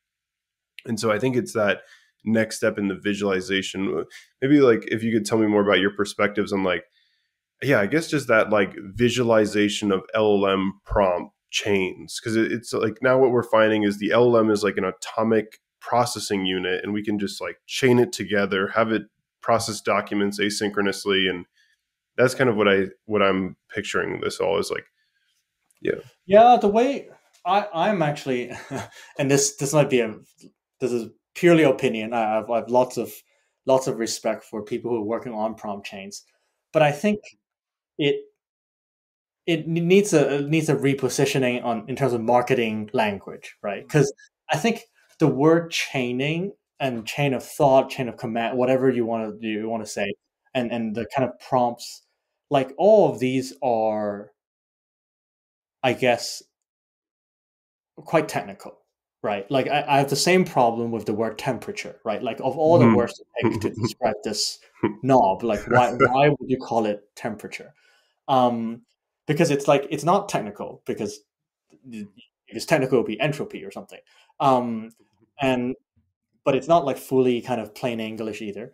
[0.86, 1.82] And so I think it's that
[2.24, 4.06] next step in the visualization.
[4.42, 6.86] Maybe like if you could tell me more about your perspectives on like
[7.66, 12.98] yeah, I guess just that like visualization of LLM prompt chains because it, it's like
[13.02, 17.04] now what we're finding is the LLM is like an atomic processing unit, and we
[17.04, 19.04] can just like chain it together, have it
[19.42, 21.46] process documents asynchronously, and
[22.18, 24.20] that's kind of what I what I'm picturing.
[24.22, 24.86] This all is like,
[25.82, 26.58] yeah, yeah.
[26.60, 27.10] The way
[27.46, 28.52] I I'm actually,
[29.18, 30.16] and this this might be a
[30.80, 32.14] this is purely opinion.
[32.14, 33.12] I have I have lots of
[33.66, 36.24] lots of respect for people who are working on prompt chains,
[36.74, 37.20] but I think
[37.98, 38.22] it
[39.46, 43.84] it needs a it needs a repositioning on in terms of marketing language, right?
[43.84, 44.58] Because mm-hmm.
[44.58, 44.84] I think
[45.20, 49.70] the word chaining and chain of thought, chain of command, whatever you want to you
[49.70, 50.14] want to say,
[50.54, 52.04] and and the kind of prompts,
[52.50, 54.32] like all of these are,
[55.84, 56.42] I guess,
[57.98, 58.80] quite technical,
[59.22, 59.50] right?
[59.52, 62.22] Like I, I have the same problem with the word temperature, right?
[62.22, 62.96] Like of all the mm-hmm.
[62.96, 64.60] words to pick to describe this
[65.04, 67.74] knob, like why why would you call it temperature?
[68.28, 68.82] Um,
[69.28, 71.22] because it's like it's not technical because
[71.92, 72.08] if
[72.48, 74.00] it's technical, it would be entropy or something.
[74.40, 74.92] Um,
[75.42, 75.76] and
[76.44, 78.72] but it's not like fully kind of plain English either.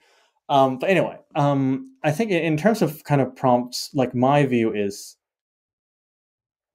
[0.50, 4.74] Um, but anyway, um, I think in terms of kind of prompts, like my view
[4.74, 5.16] is,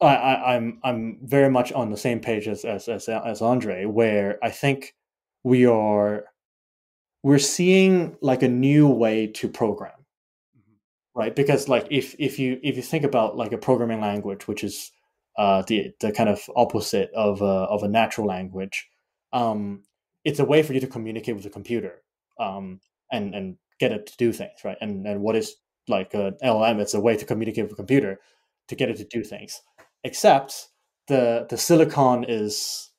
[0.00, 3.86] I, I, I'm I'm very much on the same page as as as, as Andrej,
[3.86, 4.94] where I think
[5.44, 6.24] we are
[7.22, 10.05] we're seeing like a new way to program
[11.16, 11.34] right?
[11.34, 14.92] Because like if if you if you think about like a programming language, which is
[15.38, 18.88] uh, the the kind of opposite of a, of a natural language,
[19.32, 19.82] um,
[20.24, 22.02] it's a way for you to communicate with a computer
[22.38, 24.76] um, and and get it to do things, right?
[24.80, 25.56] And and what is
[25.88, 26.80] like an LLM?
[26.80, 28.20] It's a way to communicate with a computer
[28.68, 29.62] to get it to do things.
[30.04, 30.68] Except
[31.08, 32.90] the the silicon is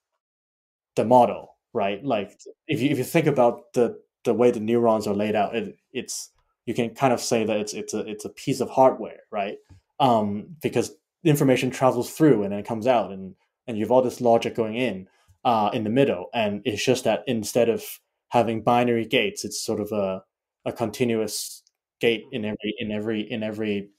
[0.95, 2.03] the model, right?
[2.03, 5.55] Like if you if you think about the the way the neurons are laid out,
[5.55, 6.31] it, it's
[6.67, 9.57] you can kind of say that it's it's a it's a piece of hardware, right?
[9.99, 10.91] Um, because
[11.23, 13.33] information travels through and then it comes out, and
[13.65, 15.07] and you have all this logic going in
[15.45, 17.83] uh, in the middle, and it's just that instead of
[18.29, 20.21] having binary gates, it's sort of a
[20.65, 21.63] a continuous
[22.01, 23.89] gate in every in every in every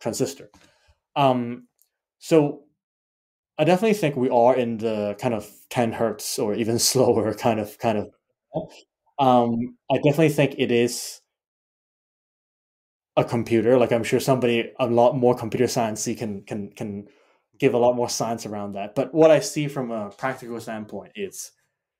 [0.00, 0.50] transistor.
[1.16, 1.68] Um,
[2.18, 2.64] so
[3.58, 7.60] I definitely think we are in the kind of 10 hertz or even slower kind
[7.60, 8.10] of kind of.
[9.18, 11.20] Um, I definitely think it is
[13.18, 13.76] a computer.
[13.76, 17.08] Like I'm sure somebody a lot more computer sciencey can can can
[17.58, 18.94] give a lot more science around that.
[18.94, 21.50] But what I see from a practical standpoint is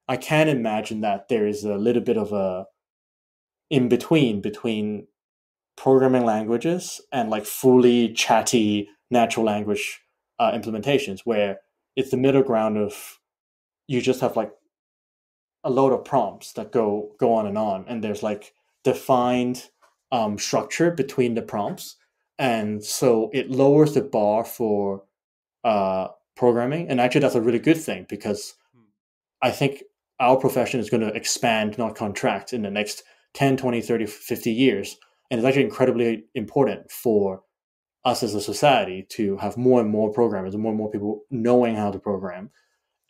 [0.06, 2.66] I can imagine that there is a little bit of a
[3.68, 5.08] in between between
[5.76, 10.00] programming languages and like fully chatty natural language
[10.38, 11.58] uh, implementations where
[11.96, 13.18] it's the middle ground of
[13.88, 14.52] you just have like
[15.64, 18.52] a load of prompts that go go on and on and there's like
[18.84, 19.68] defined
[20.12, 21.96] um, structure between the prompts
[22.38, 25.02] and so it lowers the bar for
[25.64, 26.88] uh, programming.
[26.88, 28.54] And actually, that's a really good thing because
[29.42, 29.82] I think
[30.20, 33.02] our profession is going to expand, not contract, in the next
[33.34, 34.96] 10, 20, 30, 50 years.
[35.30, 37.42] And it's actually incredibly important for
[38.04, 41.22] us as a society to have more and more programmers and more and more people
[41.30, 42.50] knowing how to program.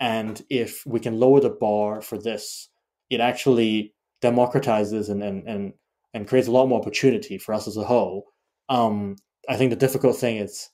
[0.00, 2.68] And if we can lower the bar for this,
[3.10, 5.72] it actually democratizes and and and,
[6.14, 8.26] and creates a lot more opportunity for us as a whole.
[8.68, 9.16] Um,
[9.48, 10.70] I think the difficult thing is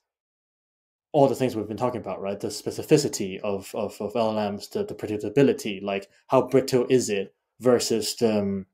[1.13, 2.39] all the things we've been talking about, right?
[2.41, 8.17] The specificity of of, of LLMs, the, the predictability, like how brittle is it versus
[8.17, 8.67] the, um,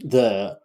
[0.00, 0.58] the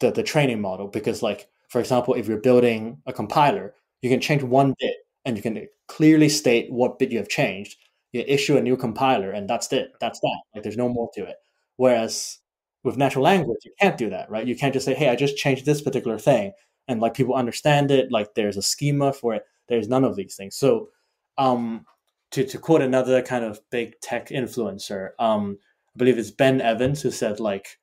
[0.00, 0.88] the the training model.
[0.88, 5.36] Because, like for example, if you're building a compiler, you can change one bit and
[5.36, 7.76] you can clearly state what bit you have changed.
[8.12, 9.92] You issue a new compiler, and that's it.
[10.00, 10.40] That's that.
[10.54, 11.36] Like there's no more to it.
[11.76, 12.38] Whereas
[12.84, 14.46] with natural language, you can't do that, right?
[14.46, 16.52] You can't just say, "Hey, I just changed this particular thing,"
[16.86, 18.12] and like people understand it.
[18.12, 20.56] Like there's a schema for it there's none of these things.
[20.56, 20.88] So,
[21.36, 21.84] um,
[22.32, 25.58] to, to quote another kind of big tech influencer, um,
[25.94, 27.78] I believe it's Ben Evans who said like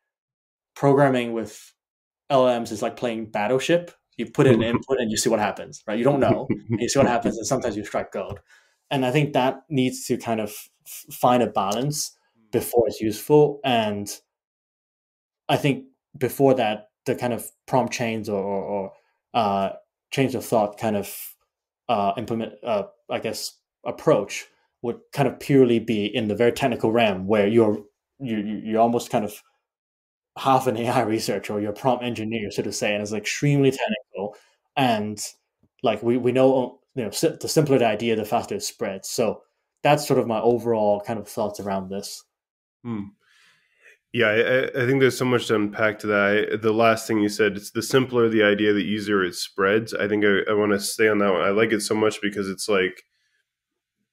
[0.75, 1.73] programming with
[2.29, 3.91] LMs is like playing Battleship.
[4.17, 5.97] You put in input and you see what happens, right?
[5.97, 8.39] You don't know, you see what happens, and sometimes you strike gold.
[8.91, 10.53] And I think that needs to kind of
[11.11, 12.15] find a balance
[12.51, 13.59] before it's useful.
[13.63, 14.11] And
[15.49, 15.85] I think
[16.17, 18.93] before that, the kind of prompt chains or, or, or
[19.33, 19.69] uh,
[20.11, 21.15] chain of thought kind of
[21.89, 24.45] uh, implement, uh, I guess, approach
[24.81, 27.83] would kind of purely be in the very technical realm where you're
[28.19, 29.41] you you're almost kind of
[30.37, 33.71] half an AI researcher or you're a prompt engineer, so to say, and it's extremely
[33.71, 34.35] technical.
[34.75, 35.21] And
[35.83, 39.09] like we we know, you know, the simpler the idea, the faster it spreads.
[39.09, 39.41] So
[39.83, 42.23] that's sort of my overall kind of thoughts around this.
[42.83, 43.03] Hmm.
[44.15, 46.49] Yeah, I, I, think there's so much to unpack to that.
[46.53, 49.93] I, the last thing you said, it's the simpler the idea, the easier it spreads.
[49.93, 51.41] I think I, I want to stay on that one.
[51.41, 53.03] I like it so much because it's like,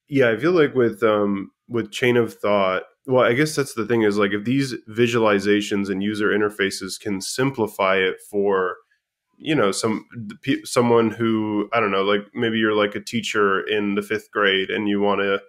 [0.09, 2.83] yeah, I feel like with um with chain of thought.
[3.07, 7.21] Well, I guess that's the thing is like if these visualizations and user interfaces can
[7.21, 8.79] simplify it for
[9.39, 10.05] you know some
[10.65, 14.69] someone who I don't know, like maybe you're like a teacher in the fifth grade
[14.69, 15.41] and you want to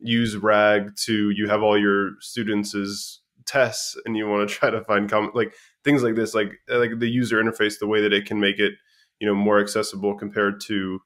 [0.00, 4.84] use RAG to you have all your students' tests and you want to try to
[4.84, 8.38] find like things like this like like the user interface the way that it can
[8.38, 8.74] make it
[9.18, 11.00] you know more accessible compared to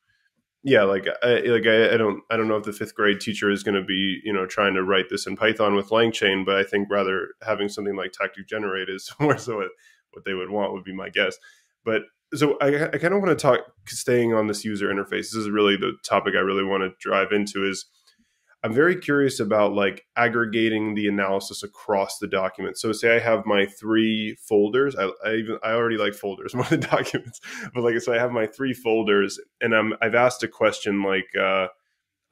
[0.64, 3.50] yeah like I, like I, I don't I don't know if the fifth grade teacher
[3.50, 6.57] is going to be you know trying to write this in Python with LangChain but
[6.57, 9.68] I think rather having something like Tactic Generate is more so what,
[10.12, 11.37] what they would want would be my guess.
[11.85, 12.02] But
[12.35, 15.50] so I, I kind of want to talk staying on this user interface this is
[15.50, 17.87] really the topic I really want to drive into is
[18.64, 22.79] I'm very curious about like aggregating the analysis across the document.
[22.79, 24.94] So say I have my three folders.
[24.94, 27.40] I, I even I already like folders more than documents,
[27.75, 31.29] but like so I have my three folders, and I'm I've asked a question like
[31.38, 31.68] uh,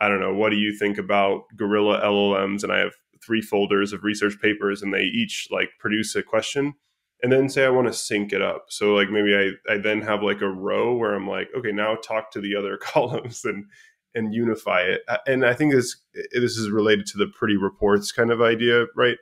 [0.00, 2.62] I don't know, what do you think about Gorilla LLMs?
[2.62, 6.74] And I have three folders of research papers, and they each like produce a question.
[7.22, 8.66] And then say I want to sync it up.
[8.70, 11.96] So like maybe I, I then have like a row where I'm like, okay, now
[11.96, 13.66] talk to the other columns and
[14.14, 15.02] and unify it.
[15.26, 15.96] And I think this
[16.32, 19.16] this is related to the pretty reports kind of idea, right?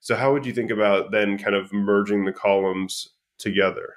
[0.00, 3.94] So how would you think about then kind of merging the columns together?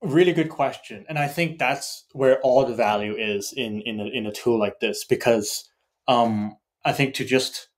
[0.00, 4.06] Really good question, and I think that's where all the value is in in a,
[4.06, 5.68] in a tool like this because
[6.06, 7.68] um, I think to just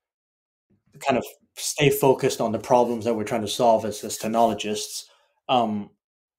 [1.07, 1.25] kind of
[1.57, 5.09] stay focused on the problems that we're trying to solve as, as technologists,
[5.49, 5.91] um,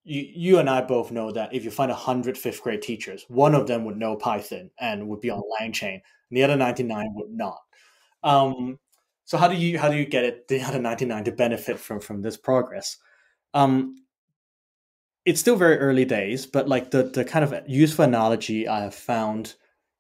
[0.04, 3.54] you, you and I both know that if you find 100 fifth grade teachers, one
[3.54, 7.32] of them would know Python and would be on LangChain, and the other 99 would
[7.32, 7.60] not.
[8.24, 8.80] Um,
[9.26, 12.00] so how do you how do you get it the other 99 to benefit from
[12.00, 12.98] from this progress?
[13.54, 14.04] Um,
[15.26, 18.96] it's still very early days, but like the the kind of useful analogy I have
[18.96, 19.56] found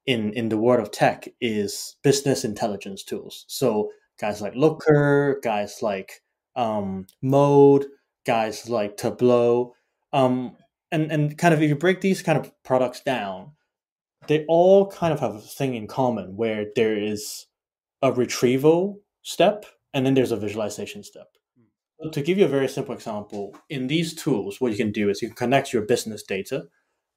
[0.07, 3.45] in in the world of tech is business intelligence tools.
[3.47, 6.21] So guys like Looker, guys like
[6.55, 7.85] um, Mode,
[8.25, 9.73] guys like Tableau
[10.13, 10.55] um,
[10.91, 13.51] and and kind of if you break these kind of products down,
[14.27, 17.47] they all kind of have a thing in common where there is
[18.01, 21.27] a retrieval step and then there's a visualization step.
[22.13, 25.21] To give you a very simple example, in these tools, what you can do is
[25.21, 26.65] you can connect your business data,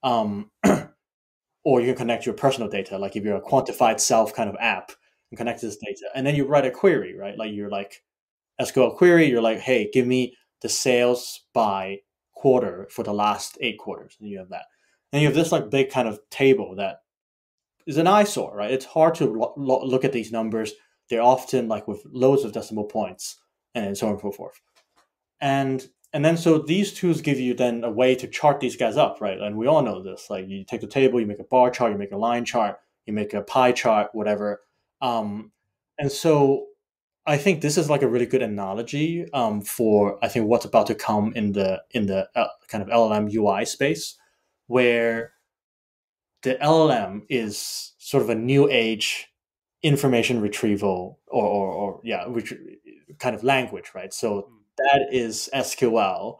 [0.02, 0.50] um,
[1.64, 2.98] or you can connect your personal data.
[2.98, 4.92] Like if you're a quantified self kind of app,
[5.30, 7.38] and connect this data, and then you write a query, right?
[7.38, 8.02] Like you're like
[8.60, 9.26] SQL query.
[9.26, 12.00] You're like, hey, give me the sales by
[12.44, 14.18] quarter for the last eight quarters.
[14.20, 14.66] And you have that.
[15.14, 16.98] And you have this like big kind of table that
[17.86, 18.70] is an eyesore, right?
[18.70, 20.74] It's hard to lo- lo- look at these numbers.
[21.08, 23.38] They're often like with loads of decimal points
[23.74, 24.60] and so on and so forth.
[25.40, 28.98] And and then so these tools give you then a way to chart these guys
[28.98, 29.40] up, right?
[29.40, 30.28] And we all know this.
[30.28, 32.76] Like you take the table, you make a bar chart, you make a line chart,
[33.06, 34.60] you make a pie chart, whatever.
[35.00, 35.50] Um,
[35.98, 36.66] and so
[37.26, 40.86] I think this is like a really good analogy um, for I think what's about
[40.88, 44.16] to come in the in the uh, kind of LLM UI space,
[44.66, 45.32] where
[46.42, 49.28] the LLM is sort of a new age
[49.82, 52.26] information retrieval or, or, or yeah,
[53.18, 54.12] kind of language, right?
[54.12, 54.56] So hmm.
[54.78, 56.38] that is SQL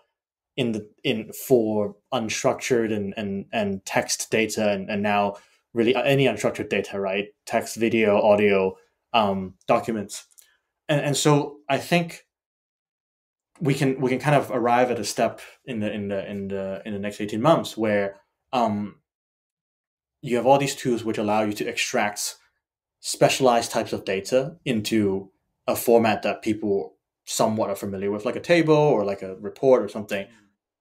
[0.56, 5.36] in the in for unstructured and and, and text data and, and now
[5.72, 7.28] really any unstructured data, right?
[7.46, 8.76] Text, video, audio,
[9.14, 10.26] um, documents
[10.88, 12.24] and and so I think
[13.60, 16.48] we can we can kind of arrive at a step in the in the in
[16.48, 18.20] the in the next 18 months where
[18.52, 18.96] um,
[20.22, 22.36] you have all these tools which allow you to extract
[23.00, 25.30] specialized types of data into
[25.66, 29.82] a format that people somewhat are familiar with like a table or like a report
[29.82, 30.26] or something.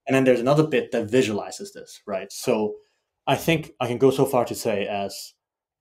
[0.05, 2.31] And then there's another bit that visualizes this right?
[2.31, 2.75] So
[3.27, 5.33] i think i can go so far to say as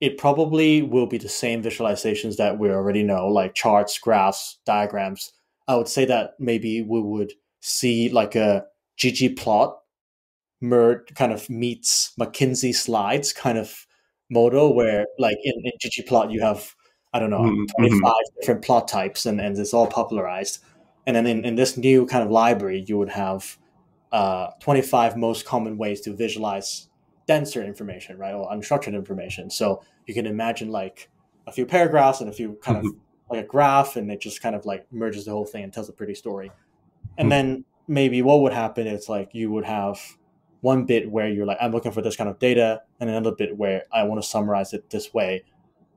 [0.03, 5.31] it probably will be the same visualizations that we already know, like charts, graphs, diagrams.
[5.65, 7.31] I would say that maybe we would
[7.61, 8.65] see like a
[8.99, 9.75] ggplot
[10.59, 13.87] merge kind of meets McKinsey slides kind of
[14.29, 16.75] model where like in, in ggplot you have
[17.13, 17.63] I don't know mm-hmm.
[17.79, 18.39] 25 mm-hmm.
[18.41, 20.59] different plot types and, and it's all popularized.
[21.07, 23.57] And then in, in this new kind of library you would have
[24.11, 26.89] uh, 25 most common ways to visualize
[27.25, 29.49] denser information, right, or unstructured information.
[29.49, 31.09] So you can imagine like
[31.47, 32.97] a few paragraphs and a few kind of mm-hmm.
[33.29, 35.89] like a graph, and it just kind of like merges the whole thing and tells
[35.89, 36.51] a pretty story.
[37.17, 37.29] And mm-hmm.
[37.29, 39.99] then maybe what would happen is like you would have
[40.61, 43.57] one bit where you're like, I'm looking for this kind of data, and another bit
[43.57, 45.43] where I want to summarize it this way.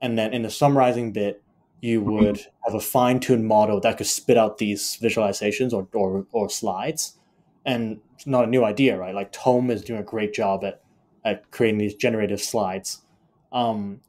[0.01, 1.41] And then in the summarizing bit,
[1.81, 2.11] you mm-hmm.
[2.11, 7.17] would have a fine-tuned model that could spit out these visualizations or, or, or slides.
[7.65, 9.15] And it's not a new idea, right?
[9.15, 10.81] Like Tome is doing a great job at
[11.25, 13.01] at creating these generative slides.
[13.51, 14.01] Um,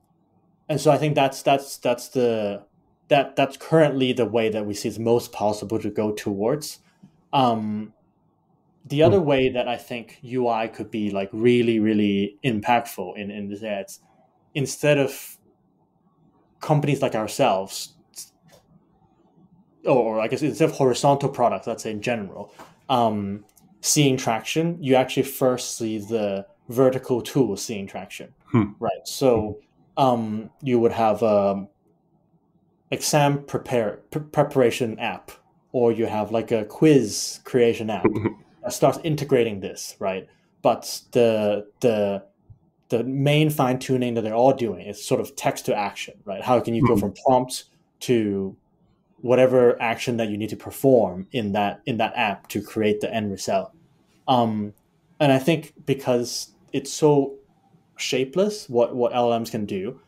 [0.69, 2.65] and so I think that's that's that's the
[3.09, 6.81] that that's currently the way that we see is most possible to go towards.
[7.33, 7.95] Um,
[8.85, 13.49] the other way that I think UI could be like really really impactful in in
[13.49, 14.01] this ads,
[14.55, 15.39] instead of
[16.61, 17.95] companies like ourselves,
[19.85, 22.53] or I guess instead of horizontal products, let's say in general,
[22.89, 23.45] um,
[23.81, 28.73] seeing traction, you actually first see the vertical tool seeing traction, hmm.
[28.79, 29.07] right?
[29.07, 29.59] So
[29.97, 31.69] um, you would have a um,
[32.91, 35.31] exam prepare pre- preparation app,
[35.73, 38.07] or you have like a quiz creation app
[38.63, 40.29] that starts integrating this, right?
[40.63, 42.25] But the the
[42.89, 46.43] the main fine tuning that they're all doing is sort of text to action, right?
[46.43, 47.01] How can you go hmm.
[47.01, 47.65] from prompt
[48.01, 48.57] to
[49.21, 53.13] whatever action that you need to perform in that in that app to create the
[53.13, 53.73] end result?
[54.27, 54.75] Um,
[55.21, 57.35] and I think because it's so
[57.97, 60.01] shapeless what what LLMs can do.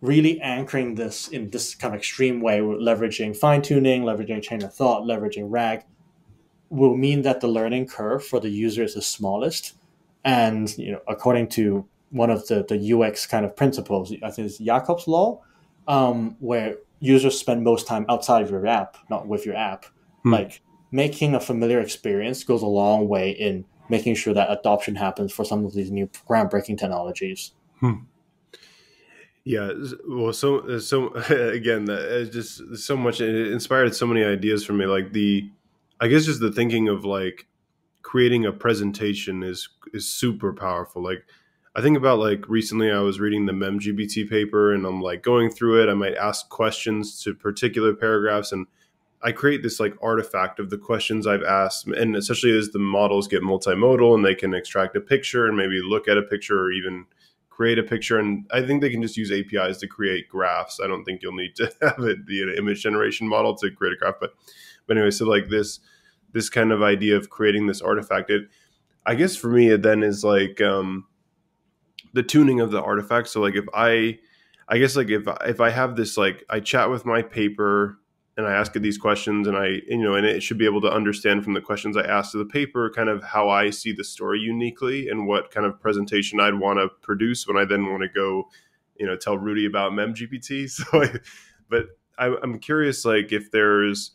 [0.00, 4.72] Really anchoring this in this kind of extreme way, leveraging fine tuning, leveraging chain of
[4.72, 5.84] thought, leveraging RAG,
[6.70, 9.74] will mean that the learning curve for the user is the smallest.
[10.24, 14.46] And you know, according to one of the, the UX kind of principles, I think
[14.46, 15.42] it's Jakob's law,
[15.88, 19.86] um, where users spend most time outside of your app, not with your app.
[20.22, 20.32] Hmm.
[20.32, 25.32] Like making a familiar experience goes a long way in making sure that adoption happens
[25.32, 27.52] for some of these new groundbreaking technologies.
[27.80, 27.94] Hmm.
[29.44, 29.72] Yeah,
[30.06, 33.20] well, so uh, so again, uh, uh, just so much.
[33.20, 34.84] It inspired so many ideas for me.
[34.84, 35.50] Like the,
[36.00, 37.46] I guess, just the thinking of like
[38.02, 41.02] creating a presentation is is super powerful.
[41.02, 41.24] Like
[41.74, 45.50] I think about like recently I was reading the MemGPT paper and I'm like going
[45.50, 45.90] through it.
[45.90, 48.66] I might ask questions to particular paragraphs and
[49.22, 53.26] I create this like artifact of the questions I've asked, and especially as the models
[53.26, 56.72] get multimodal and they can extract a picture and maybe look at a picture or
[56.72, 57.06] even
[57.50, 58.20] create a picture.
[58.20, 60.78] And I think they can just use APIs to create graphs.
[60.82, 63.94] I don't think you'll need to have it be an image generation model to create
[63.94, 64.14] a graph.
[64.20, 64.34] But
[64.86, 65.80] but anyway, so like this
[66.32, 68.48] this kind of idea of creating this artifact, it
[69.04, 71.06] I guess for me it then is like um,
[72.12, 73.28] the tuning of the artifact.
[73.28, 74.18] So like if I
[74.68, 77.98] I guess like if if I have this like I chat with my paper
[78.38, 80.80] and I ask it these questions, and I, you know, and it should be able
[80.82, 83.92] to understand from the questions I asked to the paper, kind of how I see
[83.92, 87.90] the story uniquely, and what kind of presentation I'd want to produce when I then
[87.90, 88.48] want to go,
[88.96, 90.70] you know, tell Rudy about MemGPT.
[90.70, 91.18] So, I,
[91.68, 91.86] but
[92.16, 94.12] I, I'm curious, like, if there's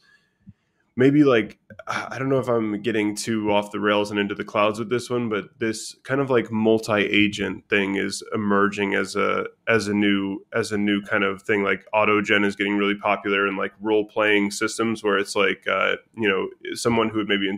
[0.96, 4.44] maybe like I don't know if I'm getting too off the rails and into the
[4.44, 9.48] clouds with this one, but this kind of like multi-agent thing is emerging as a
[9.68, 11.64] as a new as a new kind of thing.
[11.64, 15.96] Like autogen is getting really popular in like role playing systems where it's like uh,
[16.16, 17.50] you know someone who would maybe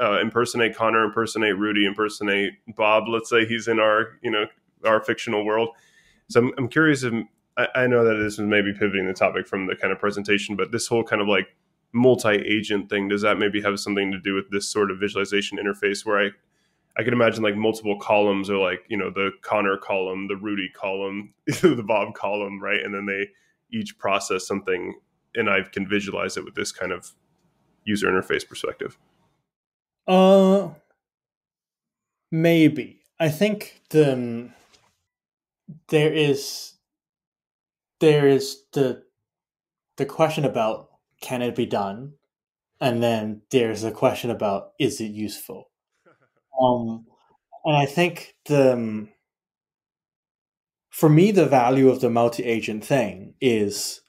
[0.00, 3.04] uh, impersonate Connor, impersonate Rudy, impersonate Bob.
[3.08, 4.46] Let's say he's in our you know
[4.84, 5.70] our fictional world.
[6.28, 7.12] So I'm, I'm curious if
[7.56, 10.56] I, I know that this is maybe pivoting the topic from the kind of presentation,
[10.56, 11.48] but this whole kind of like
[11.92, 16.06] multi-agent thing does that maybe have something to do with this sort of visualization interface
[16.06, 16.30] where i
[16.96, 20.70] i can imagine like multiple columns or like you know the connor column the rudy
[20.74, 22.80] column the bob column right?
[22.82, 23.28] And then they
[23.70, 24.94] each process something
[25.34, 27.12] and i can visualize it with this kind of
[27.84, 28.98] user interface perspective.
[30.06, 30.70] Uh
[32.30, 33.00] maybe.
[33.20, 34.54] I think the um,
[35.88, 36.74] there is
[38.00, 39.04] there is the
[39.96, 40.90] the question about
[41.22, 42.14] can it be done?
[42.80, 45.70] And then there's a question about is it useful?
[46.60, 47.06] Um,
[47.64, 49.08] and I think the um,
[50.90, 54.02] for me the value of the multi-agent thing is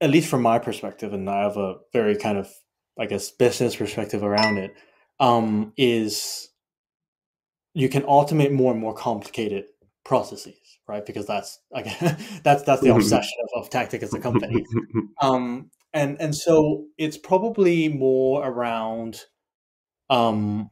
[0.00, 2.48] at least from my perspective, and I have a very kind of
[2.98, 4.74] I guess business perspective around it,
[5.20, 6.48] um, is
[7.74, 9.64] you can automate more and more complicated
[10.04, 11.04] processes right?
[11.04, 11.86] Because that's like
[12.44, 12.98] that's that's the mm-hmm.
[12.98, 14.64] obsession of, of Tactic as a company.
[15.20, 19.20] Um, and and so it's probably more around
[20.10, 20.70] um,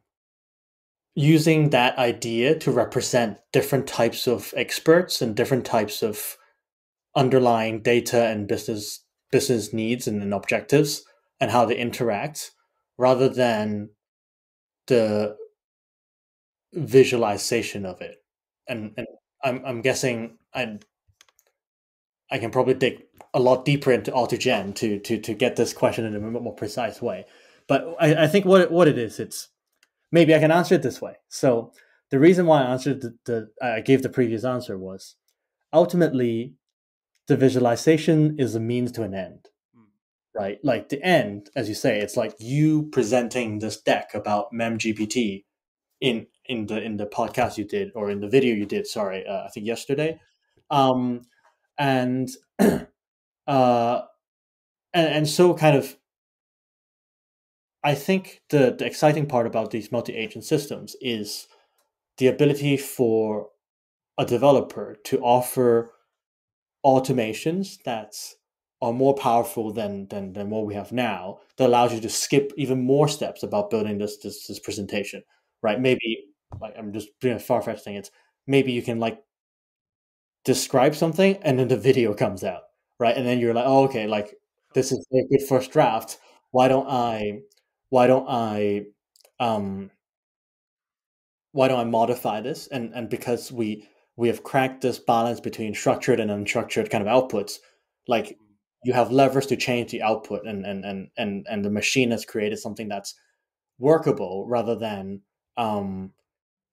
[1.14, 6.36] using that idea to represent different types of experts and different types of
[7.14, 11.04] underlying data and business business needs and, and objectives
[11.38, 12.50] and how they interact
[12.98, 13.90] rather than
[14.88, 15.36] the
[16.72, 18.16] visualization of it
[18.66, 19.06] and and
[19.42, 20.78] I'm I'm guessing I
[22.30, 23.02] I can probably dig
[23.34, 27.00] a lot deeper into autogen to to to get this question in a more precise
[27.00, 27.26] way.
[27.68, 29.48] But I, I think what what it is, it's
[30.12, 31.14] maybe I can answer it this way.
[31.28, 31.72] So
[32.10, 35.16] the reason why I answered the, the I gave the previous answer was
[35.72, 36.54] ultimately
[37.28, 39.84] the visualization is a means to an end hmm.
[40.34, 40.58] right?
[40.64, 45.44] Like the end, as you say, it's like you presenting this deck about MemGPT
[46.00, 49.24] in in the in the podcast you did or in the video you did sorry
[49.26, 50.18] uh, i think yesterday.
[50.70, 51.22] Um
[51.78, 52.28] and
[52.58, 54.00] uh
[54.92, 55.96] and, and so kind of
[57.84, 61.46] i think the the exciting part about these multi-agent systems is
[62.18, 63.48] the ability for
[64.18, 65.92] a developer to offer
[66.84, 68.14] automations that
[68.82, 72.52] are more powerful than, than than what we have now that allows you to skip
[72.56, 75.22] even more steps about building this this, this presentation
[75.62, 75.80] right?
[75.80, 76.29] Maybe
[76.60, 77.96] like I'm just doing a far fetched thing.
[77.96, 78.10] It's
[78.46, 79.22] maybe you can like
[80.44, 82.62] describe something and then the video comes out,
[82.98, 83.16] right?
[83.16, 84.34] And then you're like, oh, okay, like
[84.74, 86.18] this is a good first draft.
[86.50, 87.40] Why don't I?
[87.90, 88.86] Why don't I?
[89.38, 89.90] Um,
[91.52, 92.66] why don't I modify this?
[92.68, 97.08] And and because we we have cracked this balance between structured and unstructured kind of
[97.08, 97.58] outputs,
[98.08, 98.38] like
[98.84, 102.24] you have levers to change the output, and and and and and the machine has
[102.24, 103.14] created something that's
[103.78, 105.22] workable rather than
[105.56, 106.12] um,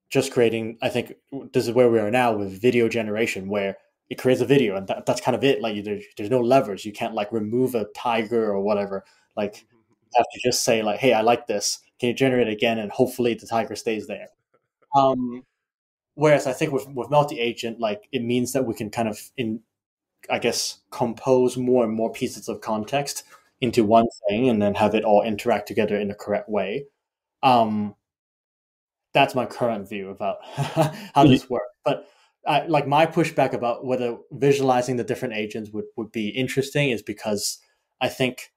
[0.09, 1.13] just creating i think
[1.53, 3.77] this is where we are now with video generation where
[4.09, 5.61] it creates a video and that, that's kind of it.
[5.61, 6.85] Like there's, there's no levers.
[6.85, 9.03] You can't like remove a tiger or whatever.
[9.35, 11.79] Like you have to just say like hey i like this.
[11.99, 12.79] Can you generate it again?
[12.79, 14.27] And hopefully the tiger stays there.
[14.95, 15.43] Um
[16.15, 19.61] whereas i think with with multi-agent like it means that we can kind of in
[20.29, 23.23] i guess compose more and more pieces of context
[23.61, 26.85] into one thing and then have it all interact together in the correct way.
[27.43, 27.95] Um
[29.17, 31.73] that's my current view about how this works.
[31.83, 32.07] But
[32.45, 37.01] I, like my pushback about whether visualizing the different agents would, would be interesting is
[37.01, 37.59] because
[37.99, 38.51] I think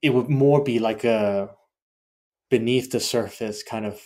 [0.00, 1.50] it would more be like a
[2.50, 4.00] beneath the surface kind of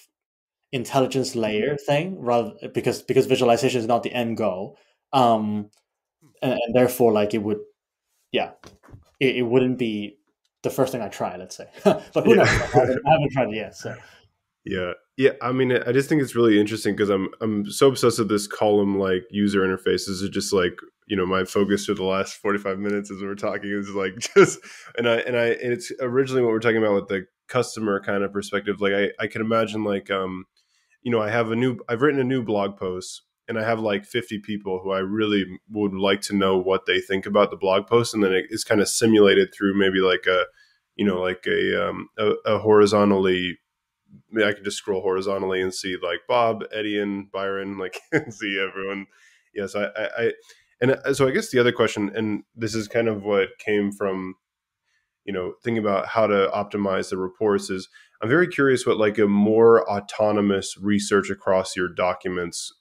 [0.72, 1.40] intelligence mm-hmm.
[1.40, 4.76] layer thing rather because because visualization is not the end goal
[5.12, 5.70] um
[6.42, 7.60] and, and therefore like it would
[8.32, 8.50] yeah
[9.20, 10.16] it, it, wouldn't be
[10.62, 12.36] the first thing i try let's say but who yeah.
[12.36, 13.94] knows I haven't, I haven't tried it yet so
[14.64, 14.92] yeah.
[15.18, 18.28] Yeah, I mean, I just think it's really interesting because I'm I'm so obsessed with
[18.28, 20.24] this column like user interfaces.
[20.24, 20.72] Are just like
[21.06, 24.14] you know my focus for the last 45 minutes as we are talking is like
[24.34, 24.58] just
[24.96, 28.24] and I and I and it's originally what we're talking about with the customer kind
[28.24, 28.80] of perspective.
[28.80, 30.46] Like I I can imagine like um
[31.02, 33.80] you know I have a new I've written a new blog post and I have
[33.80, 37.56] like 50 people who I really would like to know what they think about the
[37.56, 40.44] blog post, and then it's kind of simulated through maybe like a
[40.96, 43.58] you know like a um a, a horizontally
[44.36, 47.98] I could just scroll horizontally and see like Bob, Eddie, and Byron, like
[48.30, 49.06] see everyone.
[49.54, 50.32] Yes, I, I, I,
[50.80, 53.92] and uh, so I guess the other question, and this is kind of what came
[53.92, 54.36] from,
[55.24, 57.88] you know thinking about how to optimize the reports is
[58.20, 62.72] i'm very curious what like a more autonomous research across your documents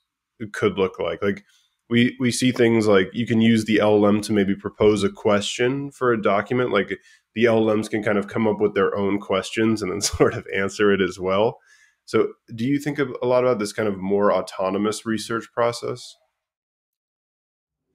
[0.52, 1.44] could look like like
[1.88, 5.90] we we see things like you can use the llm to maybe propose a question
[5.90, 6.98] for a document like
[7.34, 10.46] the llms can kind of come up with their own questions and then sort of
[10.54, 11.58] answer it as well
[12.04, 16.16] so do you think a lot about this kind of more autonomous research process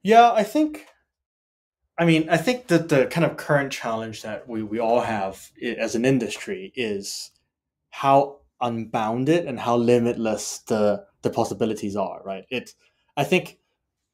[0.02, 0.86] yeah i think
[2.00, 5.50] I mean, I think that the kind of current challenge that we, we all have
[5.60, 7.32] as an industry is
[7.90, 12.44] how unbounded and how limitless the the possibilities are, right?
[12.50, 12.74] It's
[13.16, 13.58] I think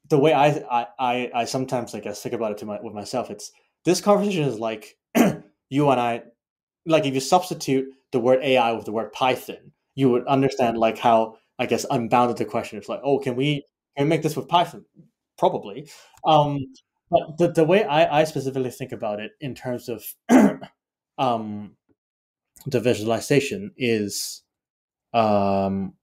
[0.09, 2.79] the way I I, I, I sometimes like I guess think about it to my
[2.81, 3.51] with myself, it's
[3.83, 4.97] this conversation is like
[5.69, 6.23] you and I
[6.85, 10.97] like if you substitute the word AI with the word Python, you would understand like
[10.97, 13.65] how I guess unbounded the question is like, oh, can we
[13.97, 14.85] can we make this with Python?
[15.37, 15.89] Probably.
[16.25, 16.59] Um,
[17.09, 20.03] but the, the way I, I specifically think about it in terms of
[21.17, 21.75] um,
[22.65, 24.41] the visualization is
[25.13, 25.93] um,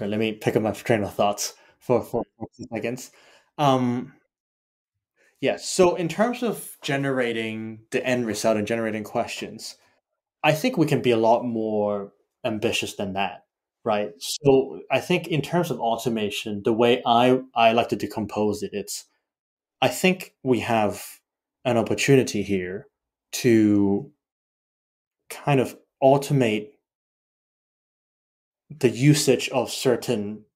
[0.00, 3.10] let me pick up my train of thoughts for, for, for seconds.
[3.58, 4.12] Um,
[5.44, 9.76] yeah, so in terms of generating the end result and generating questions,
[10.42, 12.14] I think we can be a lot more
[12.46, 13.44] ambitious than that,
[13.84, 14.12] right?
[14.18, 18.70] So I think in terms of automation, the way I, I like to decompose it,
[18.72, 19.04] it's
[19.82, 21.04] I think we have
[21.66, 22.86] an opportunity here
[23.32, 24.10] to
[25.28, 26.68] kind of automate
[28.70, 30.46] the usage of certain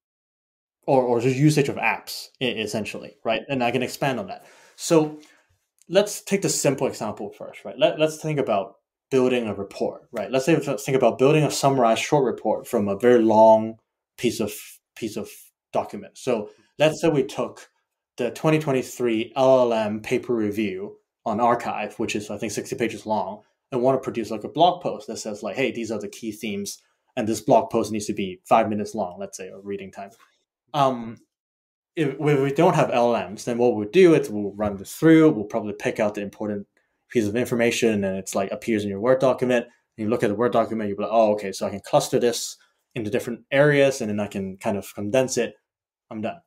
[0.86, 4.46] or, or the usage of apps essentially right and i can expand on that
[4.80, 5.18] so
[5.88, 7.76] let's take the simple example first right?
[7.76, 8.76] Let, let's think about
[9.10, 10.30] building a report right?
[10.30, 13.78] Let's say let's think about building a summarized short report from a very long
[14.16, 14.52] piece of
[14.94, 15.28] piece of
[15.72, 16.16] document.
[16.16, 17.68] So let's say we took
[18.18, 23.82] the 2023 LLM paper review on arXiv, which is I think 60 pages long, and
[23.82, 26.30] want to produce like a blog post that says like, hey, these are the key
[26.30, 26.80] themes,
[27.16, 30.10] and this blog post needs to be five minutes long, let's say, or reading time.
[30.72, 31.16] Um,
[31.98, 35.30] if, we don't have LLMs, then what we'll do is we'll run this through.
[35.30, 36.66] We'll probably pick out the important
[37.10, 39.64] piece of information, and it's like appears in your Word document.
[39.64, 41.80] And you look at the Word document, you'll be like, oh, okay, so I can
[41.80, 42.56] cluster this
[42.94, 45.54] into different areas, and then I can kind of condense it.
[46.10, 46.40] I'm done.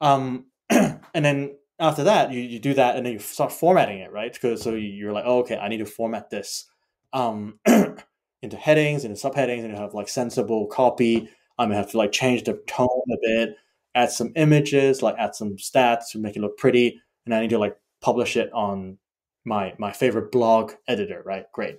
[0.00, 4.12] Um, and then after that, you, you do that and then you start formatting it,
[4.12, 4.32] right?
[4.32, 6.68] Because so you're like, oh, okay, I need to format this
[7.12, 7.58] um,
[8.42, 11.28] into headings and subheadings and have like sensible copy.
[11.58, 13.56] I'm gonna have to like change the tone a bit,
[13.94, 17.50] add some images, like add some stats to make it look pretty, and I need
[17.50, 18.98] to like publish it on
[19.44, 21.46] my my favorite blog editor, right?
[21.52, 21.78] Great.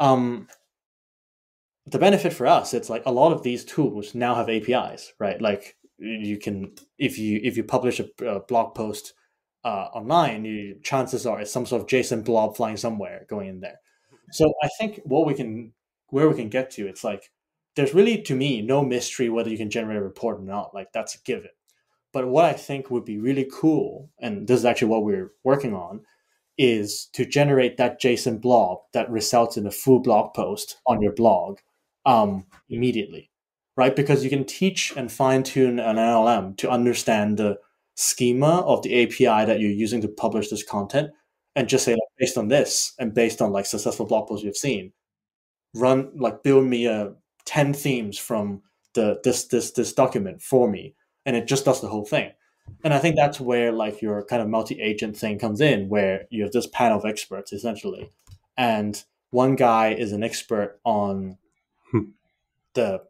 [0.00, 0.48] Um,
[1.86, 5.40] the benefit for us, it's like a lot of these tools now have APIs, right?
[5.40, 9.14] Like you can if you if you publish a, a blog post
[9.64, 13.60] uh, online, you, chances are it's some sort of JSON blob flying somewhere going in
[13.60, 13.80] there.
[14.30, 15.72] So I think what we can
[16.08, 17.30] where we can get to, it's like
[17.78, 20.74] there's really to me no mystery whether you can generate a report or not.
[20.74, 21.50] Like that's a given.
[22.12, 25.74] But what I think would be really cool, and this is actually what we're working
[25.74, 26.00] on,
[26.58, 31.12] is to generate that JSON blob that results in a full blog post on your
[31.12, 31.58] blog
[32.04, 33.30] um, immediately
[33.78, 33.94] right?
[33.94, 37.58] Because you can teach and fine tune an LLM to understand the
[37.94, 41.12] schema of the API that you're using to publish this content
[41.54, 44.56] and just say, like, based on this and based on like successful blog posts you've
[44.56, 44.92] seen,
[45.76, 47.12] run like build me a
[47.48, 48.60] 10 themes from
[48.92, 50.94] the this this this document for me.
[51.24, 52.32] And it just does the whole thing.
[52.84, 56.42] And I think that's where like your kind of multi-agent thing comes in, where you
[56.42, 58.10] have this panel of experts essentially.
[58.58, 61.38] And one guy is an expert on
[61.90, 62.10] hmm.
[62.74, 63.00] the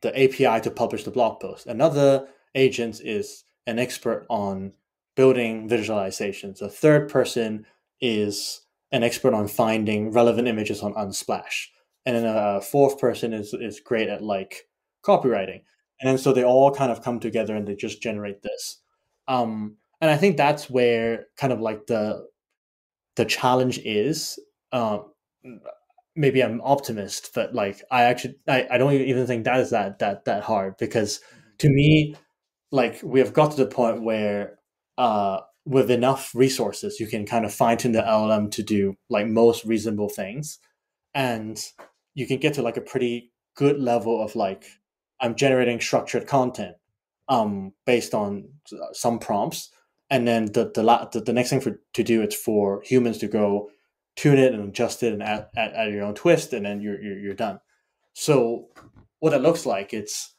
[0.00, 1.66] the API to publish the blog post.
[1.66, 2.26] Another
[2.56, 4.72] agent is an expert on
[5.14, 6.60] building visualizations.
[6.60, 7.64] A third person
[8.00, 11.68] is an expert on finding relevant images on Unsplash.
[12.06, 14.68] And then a fourth person is, is great at like
[15.04, 15.62] copywriting.
[16.00, 18.80] And then so they all kind of come together and they just generate this.
[19.28, 22.26] Um, and I think that's where kind of like the
[23.16, 24.38] the challenge is.
[24.72, 25.12] Um,
[26.16, 29.98] maybe I'm optimist, but like I actually I, I don't even think that is that
[30.00, 31.20] that that hard because
[31.58, 32.16] to me,
[32.70, 34.58] like we have got to the point where
[34.98, 39.26] uh with enough resources you can kind of fine tune the LLM to do like
[39.26, 40.58] most reasonable things
[41.14, 41.72] and
[42.14, 44.64] you can get to like a pretty good level of like
[45.20, 46.76] I'm generating structured content
[47.28, 48.48] um based on
[48.92, 49.70] some prompts
[50.10, 53.28] and then the the, the, the next thing for to do it's for humans to
[53.28, 53.70] go
[54.16, 57.00] tune it and adjust it and add, add, add your own twist, and then you're,
[57.02, 57.58] you're, you're done.
[58.12, 58.68] So
[59.20, 60.34] what it looks like, it's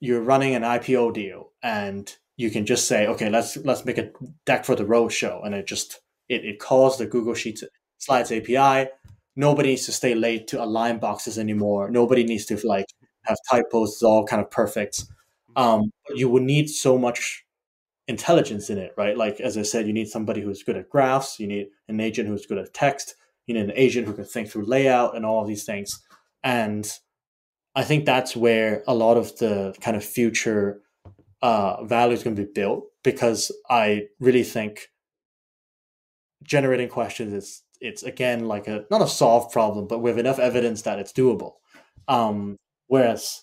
[0.00, 4.10] you're running an IPO deal, and you can just say, okay, let's let's make a
[4.46, 7.64] deck for the road show, and it just It, it calls the Google Sheets
[7.98, 8.90] Slides API.
[9.34, 11.90] Nobody needs to stay late to align boxes anymore.
[11.90, 12.86] Nobody needs to like
[13.22, 13.94] have typos.
[13.94, 15.04] It's all kind of perfect.
[15.56, 17.44] Um, you would need so much
[18.08, 19.16] intelligence in it, right?
[19.16, 21.38] Like as I said, you need somebody who's good at graphs.
[21.40, 23.14] You need an agent who's good at text.
[23.46, 26.02] You need an agent who can think through layout and all of these things.
[26.42, 26.90] And
[27.74, 30.82] I think that's where a lot of the kind of future
[31.40, 34.88] uh, value is going to be built because I really think
[36.42, 40.82] generating questions is it's again like a not a solved problem, but with enough evidence
[40.82, 41.54] that it's doable.
[42.08, 42.56] Um,
[42.86, 43.42] whereas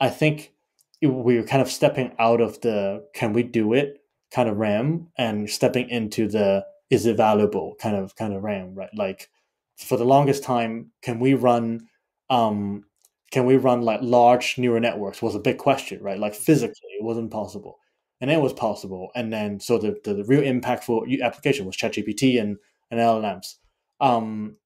[0.00, 0.52] I think
[1.00, 3.98] we're kind of stepping out of the can we do it
[4.34, 8.74] kind of ram and stepping into the is it valuable kind of kind of ram
[8.74, 8.90] right?
[8.94, 9.30] Like
[9.76, 11.86] for the longest time can we run
[12.30, 12.84] um
[13.30, 16.18] can we run like large neural networks was a big question right?
[16.18, 17.78] Like physically it wasn't possible.
[18.20, 19.10] And it was possible.
[19.14, 22.56] And then so the, the, the real impactful application was ChatGPT and
[22.90, 23.54] and LLMs
[24.00, 24.56] um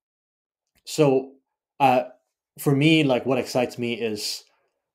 [0.84, 1.32] so
[1.80, 2.04] uh
[2.58, 4.44] for me like what excites me is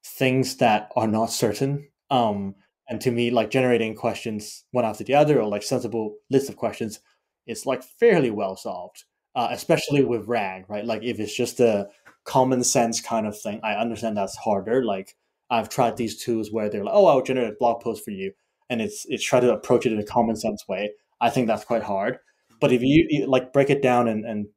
[0.06, 1.88] things that are not certain.
[2.10, 2.56] Um,
[2.90, 6.56] and to me, like generating questions one after the other or like sensible list of
[6.56, 7.00] questions
[7.46, 9.04] is like fairly well solved,
[9.36, 10.86] uh, especially with RAG, right?
[10.86, 11.88] Like if it's just a
[12.24, 14.84] common sense kind of thing, I understand that's harder.
[14.86, 15.16] Like
[15.50, 18.32] I've tried these tools where they're like, oh, I'll generate a blog post for you.
[18.70, 20.92] And it's, it's try to approach it in a common sense way.
[21.22, 22.20] I think that's quite hard.
[22.60, 24.48] But if you, like break it down and, and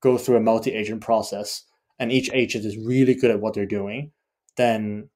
[0.00, 1.64] go through a multi-agent process
[1.98, 4.12] and each agent is really good at what they're doing,
[4.56, 5.08] then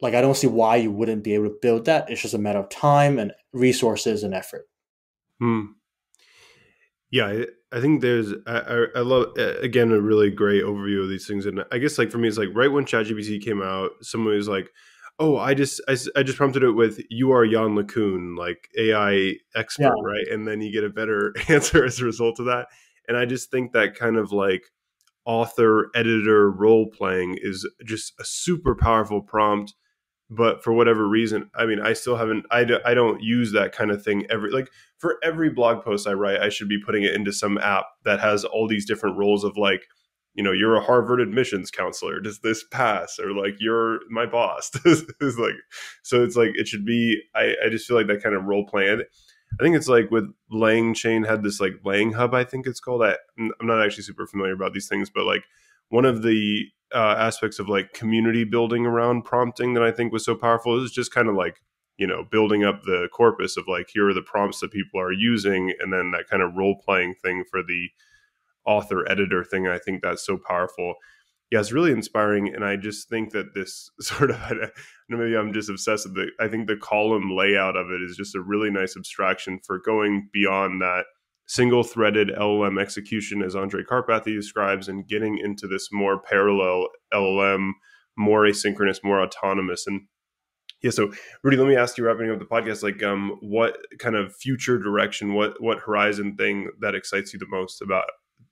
[0.00, 2.10] like I don't see why you wouldn't be able to build that.
[2.10, 4.68] It's just a matter of time and resources and effort.
[5.40, 5.64] Hmm.
[7.10, 11.26] Yeah, I, I think there's I, I love again a really great overview of these
[11.26, 14.34] things, and I guess like for me, it's like right when ChatGPT came out, someone
[14.34, 14.70] was like,
[15.18, 19.34] "Oh, I just I, I just prompted it with you are Yann LeCun, like AI
[19.54, 20.02] expert, yeah.
[20.02, 22.68] right?" And then you get a better answer as a result of that.
[23.06, 24.64] And I just think that kind of like
[25.24, 29.74] author editor role playing is just a super powerful prompt
[30.30, 33.90] but for whatever reason i mean i still haven't I, I don't use that kind
[33.90, 37.14] of thing every like for every blog post i write i should be putting it
[37.14, 39.86] into some app that has all these different roles of like
[40.34, 42.20] you know you're a harvard admissions counselor.
[42.20, 43.18] Does this pass?
[43.18, 44.70] Or like you're my boss.
[44.84, 45.56] Is like
[46.02, 48.66] so it's like it should be i i just feel like that kind of role
[48.66, 49.02] playing
[49.58, 53.02] I think it's like with LangChain had this like Lang Hub, I think it's called.
[53.02, 55.44] I, I'm not actually super familiar about these things, but like
[55.88, 60.24] one of the uh, aspects of like community building around prompting that I think was
[60.24, 61.60] so powerful is just kind of like
[61.96, 65.12] you know building up the corpus of like here are the prompts that people are
[65.12, 67.88] using, and then that kind of role playing thing for the
[68.68, 69.66] author editor thing.
[69.66, 70.94] I think that's so powerful
[71.50, 72.54] yeah, it's really inspiring.
[72.54, 74.38] And I just think that this sort of,
[75.08, 76.30] maybe I'm just obsessed with it.
[76.40, 80.28] I think the column layout of it is just a really nice abstraction for going
[80.32, 81.04] beyond that
[81.46, 87.70] single threaded LLM execution, as Andrej Karpathy describes, and getting into this more parallel LLM,
[88.18, 89.86] more asynchronous, more autonomous.
[89.86, 90.02] And
[90.82, 91.10] yeah, so
[91.42, 94.78] Rudy, let me ask you, wrapping up the podcast, like, um, what kind of future
[94.78, 98.04] direction, what what horizon thing that excites you the most about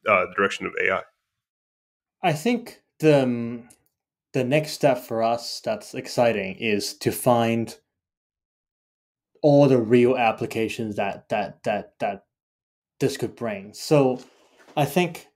[0.08, 1.02] uh, direction of AI?
[2.22, 3.68] I think the um,
[4.32, 7.76] the next step for us that's exciting is to find
[9.42, 12.24] all the real applications that that that that
[13.00, 13.72] this could bring.
[13.74, 14.20] So
[14.76, 15.28] I think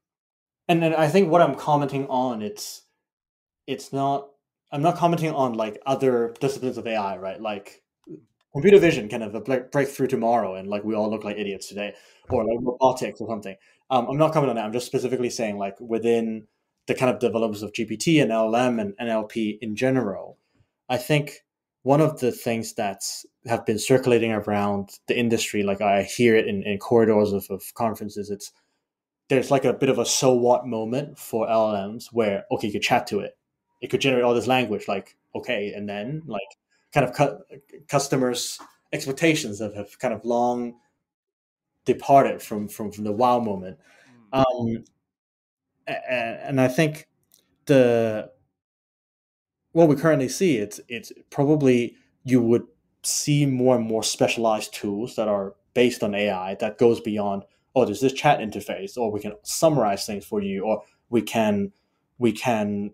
[0.69, 2.83] and then I think what I'm commenting on it's
[3.67, 4.29] it's not
[4.73, 7.41] I'm not commenting on like other disciplines of AI, right?
[7.41, 7.83] Like
[8.53, 11.95] computer vision kind of a breakthrough tomorrow and like we all look like idiots today
[12.31, 13.57] or like robotics or something.
[13.91, 14.65] Um, I'm not commenting on that.
[14.65, 16.47] I'm just specifically saying like within
[16.87, 20.39] the kind of developments of GPT and LLM and NLP in general,
[20.89, 21.45] I think
[21.83, 26.47] one of the things that's have been circulating around the industry, like I hear it
[26.47, 28.53] in, in corridors of, of conferences, it's
[29.29, 32.83] there's like a bit of a so what moment for LLMs where okay, you could
[32.83, 33.37] chat to it,
[33.81, 36.43] it could generate all this language, like okay, and then like
[36.93, 37.39] kind of cu-
[37.89, 38.59] customers'
[38.93, 40.75] expectations that have kind of long
[41.85, 43.79] departed from from from the wow moment.
[44.33, 44.41] Hmm.
[44.41, 44.85] Um,
[45.87, 47.09] and I think
[47.67, 48.31] the
[49.73, 52.67] what we currently see it's it's probably you would
[53.03, 57.85] see more and more specialized tools that are based on AI that goes beyond oh
[57.85, 61.73] there's this chat interface or we can summarize things for you or we can
[62.19, 62.91] we can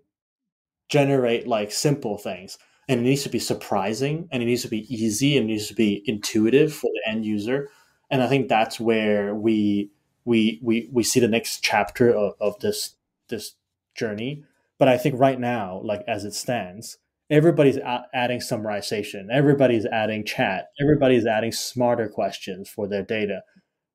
[0.89, 2.59] generate like simple things
[2.89, 5.67] and it needs to be surprising and it needs to be easy and it needs
[5.67, 7.69] to be intuitive for the end user
[8.11, 9.91] and i think that's where we
[10.27, 12.97] we we we see the next chapter of, of this
[13.29, 13.55] this
[13.95, 14.45] journey.
[14.79, 16.99] But I think right now, like as it stands,
[17.31, 17.79] everybody's
[18.13, 23.43] adding summarization, everybody's adding chat, everybody's adding smarter questions for their data,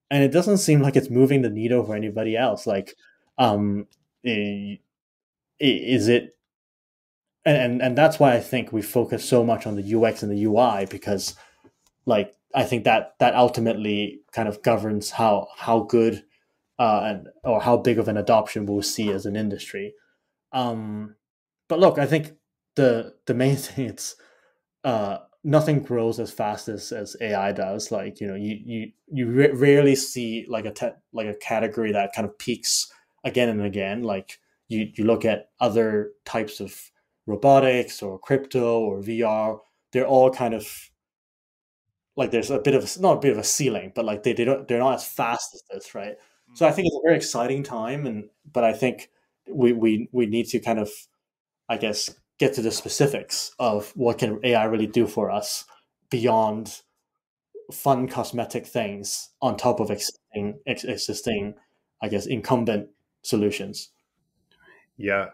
[0.09, 2.65] and it doesn't seem like it's moving the needle for anybody else.
[2.65, 2.95] Like,
[3.37, 3.87] um,
[4.23, 4.79] is
[5.59, 6.35] it?
[7.43, 10.43] And and that's why I think we focus so much on the UX and the
[10.45, 11.35] UI because,
[12.05, 16.23] like, I think that that ultimately kind of governs how how good
[16.79, 19.93] uh, and or how big of an adoption we'll see as an industry.
[20.51, 21.15] Um,
[21.69, 22.33] but look, I think
[22.75, 24.15] the the main thing it's
[24.83, 27.91] uh, nothing grows as fast as, as AI does.
[27.91, 32.13] Like you know, you you you rarely see like a te- like a category that
[32.15, 32.91] kind of peaks
[33.23, 34.03] again and again.
[34.03, 36.91] Like you you look at other types of
[37.27, 39.59] robotics or crypto or VR,
[39.91, 40.90] they're all kind of
[42.15, 44.45] like there's a bit of not a bit of a ceiling, but like they, they
[44.45, 46.17] don't they're not as fast as this, right?
[46.17, 46.55] Mm-hmm.
[46.55, 49.09] So I think it's a very exciting time, and but I think
[49.49, 50.89] we we we need to kind of,
[51.69, 55.65] I guess, get to the specifics of what can AI really do for us
[56.09, 56.81] beyond
[57.71, 61.55] fun cosmetic things on top of existing existing,
[62.01, 62.89] I guess, incumbent
[63.21, 63.89] solutions.
[64.97, 65.29] Yeah.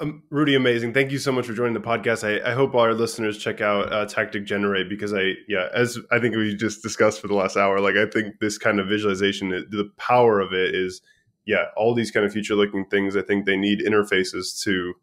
[0.00, 0.94] Um, Rudy, amazing.
[0.94, 2.22] Thank you so much for joining the podcast.
[2.22, 5.98] I, I hope all our listeners check out uh, Tactic Generate because I, yeah, as
[6.12, 8.86] I think we just discussed for the last hour, like I think this kind of
[8.86, 11.00] visualization, the power of it is,
[11.46, 13.16] yeah, all these kind of future looking things.
[13.16, 14.94] I think they need interfaces to,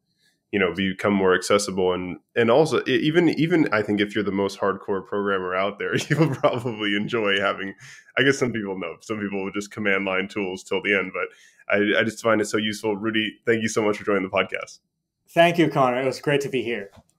[0.56, 4.32] you know, become more accessible and and also even even I think if you're the
[4.32, 7.74] most hardcore programmer out there, you will probably enjoy having.
[8.18, 11.12] I guess some people know, some people will just command line tools till the end,
[11.14, 11.28] but
[11.76, 12.95] I, I just find it so useful.
[12.95, 14.80] Rudy, thank you so much for joining the podcast.
[15.32, 16.01] Thank you, Connor.
[16.01, 16.89] It was great to be here.